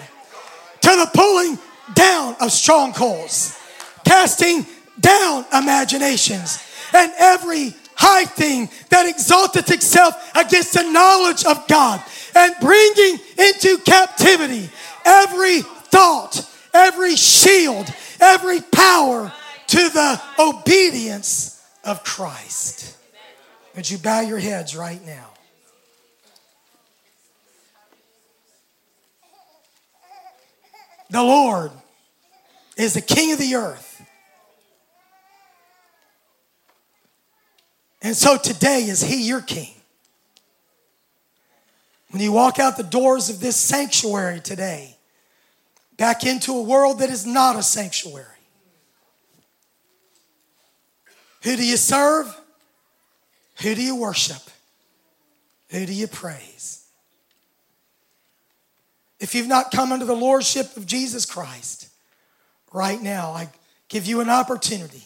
to 0.81 0.89
the 0.89 1.09
pulling 1.13 1.57
down 1.93 2.35
of 2.41 2.51
strongholds, 2.51 3.57
casting 4.03 4.65
down 4.99 5.45
imaginations, 5.53 6.59
and 6.93 7.11
every 7.17 7.73
high 7.95 8.25
thing 8.25 8.69
that 8.89 9.07
exalteth 9.07 9.71
itself 9.71 10.31
against 10.35 10.73
the 10.73 10.83
knowledge 10.83 11.45
of 11.45 11.67
God, 11.67 12.03
and 12.35 12.53
bringing 12.61 13.19
into 13.37 13.77
captivity 13.85 14.69
every 15.05 15.61
thought, 15.61 16.48
every 16.73 17.15
shield, 17.15 17.87
every 18.19 18.61
power 18.61 19.31
to 19.67 19.77
the 19.89 20.21
obedience 20.39 21.63
of 21.83 22.03
Christ. 22.03 22.97
Would 23.75 23.89
you 23.89 23.97
bow 23.97 24.21
your 24.21 24.39
heads 24.39 24.75
right 24.75 25.03
now? 25.05 25.29
The 31.11 31.23
Lord 31.23 31.71
is 32.77 32.93
the 32.93 33.01
King 33.01 33.33
of 33.33 33.39
the 33.39 33.55
earth. 33.55 34.01
And 38.01 38.15
so 38.15 38.37
today, 38.37 38.83
is 38.83 39.01
He 39.01 39.27
your 39.27 39.41
King? 39.41 39.73
When 42.11 42.21
you 42.21 42.31
walk 42.31 42.59
out 42.59 42.77
the 42.77 42.83
doors 42.83 43.29
of 43.29 43.39
this 43.39 43.55
sanctuary 43.55 44.39
today, 44.39 44.95
back 45.99 46.23
into 46.23 46.53
a 46.53 46.61
world 46.61 46.99
that 46.99 47.09
is 47.09 47.25
not 47.25 47.57
a 47.57 47.61
sanctuary, 47.61 48.25
who 51.43 51.55
do 51.55 51.65
you 51.65 51.77
serve? 51.77 52.25
Who 53.61 53.75
do 53.75 53.83
you 53.83 53.97
worship? 53.97 54.41
Who 55.69 55.85
do 55.85 55.93
you 55.93 56.07
praise? 56.07 56.87
If 59.19 59.35
you've 59.35 59.47
not 59.47 59.71
come 59.71 59.91
under 59.91 60.05
the 60.05 60.15
lordship 60.15 60.77
of 60.77 60.85
Jesus 60.85 61.25
Christ, 61.25 61.89
right 62.71 63.01
now, 63.01 63.31
I 63.31 63.49
give 63.89 64.05
you 64.05 64.21
an 64.21 64.29
opportunity 64.29 65.03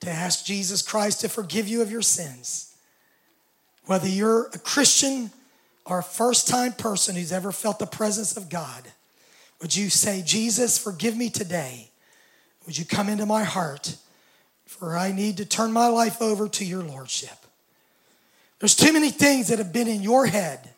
to 0.00 0.10
ask 0.10 0.44
Jesus 0.44 0.82
Christ 0.82 1.20
to 1.20 1.28
forgive 1.28 1.68
you 1.68 1.80
of 1.80 1.90
your 1.92 2.02
sins. 2.02 2.74
Whether 3.86 4.08
you're 4.08 4.46
a 4.48 4.58
Christian 4.58 5.30
or 5.86 6.00
a 6.00 6.04
first 6.04 6.48
time 6.48 6.72
person 6.72 7.14
who's 7.14 7.32
ever 7.32 7.52
felt 7.52 7.78
the 7.78 7.86
presence 7.86 8.36
of 8.36 8.48
God, 8.48 8.82
would 9.60 9.74
you 9.74 9.90
say, 9.90 10.22
Jesus, 10.24 10.78
forgive 10.78 11.16
me 11.16 11.30
today? 11.30 11.90
Would 12.66 12.78
you 12.78 12.84
come 12.84 13.08
into 13.08 13.26
my 13.26 13.44
heart? 13.44 13.96
For 14.66 14.96
I 14.96 15.12
need 15.12 15.38
to 15.38 15.44
turn 15.44 15.72
my 15.72 15.88
life 15.88 16.20
over 16.20 16.48
to 16.48 16.64
your 16.64 16.82
Lordship. 16.82 17.36
There's 18.60 18.76
too 18.76 18.92
many 18.92 19.10
things 19.10 19.48
that 19.48 19.58
have 19.58 19.72
been 19.72 19.88
in 19.88 20.02
your 20.02 20.26
head. 20.26 20.70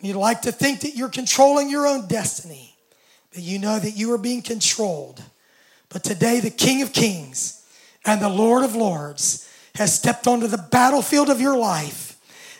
You'd 0.00 0.16
like 0.16 0.42
to 0.42 0.52
think 0.52 0.80
that 0.80 0.96
you're 0.96 1.08
controlling 1.08 1.70
your 1.70 1.86
own 1.86 2.06
destiny, 2.06 2.76
but 3.32 3.42
you 3.42 3.58
know 3.58 3.78
that 3.78 3.96
you 3.96 4.12
are 4.12 4.18
being 4.18 4.42
controlled. 4.42 5.22
But 5.88 6.04
today, 6.04 6.40
the 6.40 6.50
King 6.50 6.82
of 6.82 6.92
Kings 6.92 7.64
and 8.04 8.20
the 8.20 8.28
Lord 8.28 8.64
of 8.64 8.74
Lords 8.74 9.48
has 9.76 9.94
stepped 9.94 10.26
onto 10.26 10.46
the 10.46 10.58
battlefield 10.58 11.30
of 11.30 11.40
your 11.40 11.56
life. 11.56 12.16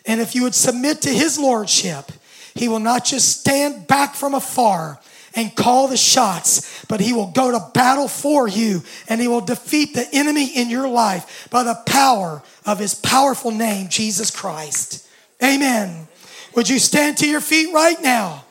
And 0.07 0.21
if 0.21 0.35
you 0.35 0.43
would 0.45 0.55
submit 0.55 1.03
to 1.03 1.11
his 1.11 1.39
lordship, 1.39 2.11
he 2.55 2.69
will 2.69 2.81
not 2.81 3.05
just 3.05 3.41
stand 3.41 3.87
back 3.87 4.15
from 4.15 4.35
afar 4.35 5.01
and 5.35 5.55
call 5.55 5.89
the 5.89 5.97
shots, 5.97 6.85
but 6.87 7.01
he 7.01 7.13
will 7.13 7.33
go 7.33 7.51
to 7.51 7.71
battle 7.75 8.07
for 8.07 8.47
you 8.47 8.83
and 9.09 9.21
he 9.21 9.27
will 9.27 9.41
defeat 9.41 9.95
the 9.95 10.09
enemy 10.13 10.47
in 10.47 10.71
your 10.71 10.89
life 10.89 11.49
by 11.51 11.65
the 11.65 11.75
power 11.87 12.43
of 12.65 12.79
his 12.79 12.95
powerful 12.95 13.51
name, 13.51 13.89
Jesus 13.89 14.31
Christ. 14.31 15.07
Amen. 15.43 16.07
Would 16.55 16.69
you 16.69 16.79
stand 16.79 17.19
to 17.19 17.29
your 17.29 17.41
feet 17.41 17.75
right 17.75 18.01
now? 18.01 18.45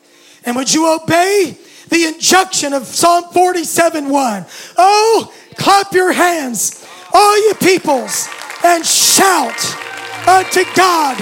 And 0.44 0.56
would 0.56 0.72
you 0.72 0.94
obey 0.94 1.56
the 1.88 2.04
injunction 2.04 2.74
of 2.74 2.84
Psalm 2.84 3.32
47 3.32 4.10
1? 4.10 4.46
Oh, 4.76 5.34
clap 5.56 5.92
your 5.94 6.12
hands, 6.12 6.86
all 7.14 7.38
you 7.48 7.54
peoples, 7.54 8.28
and 8.62 8.84
shout 8.84 9.58
unto 10.28 10.64
God 10.74 11.18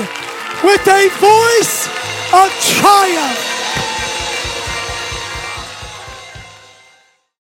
with 0.64 0.86
a 0.88 1.08
voice 1.20 2.11
of 2.34 2.50
triumph. 2.60 3.61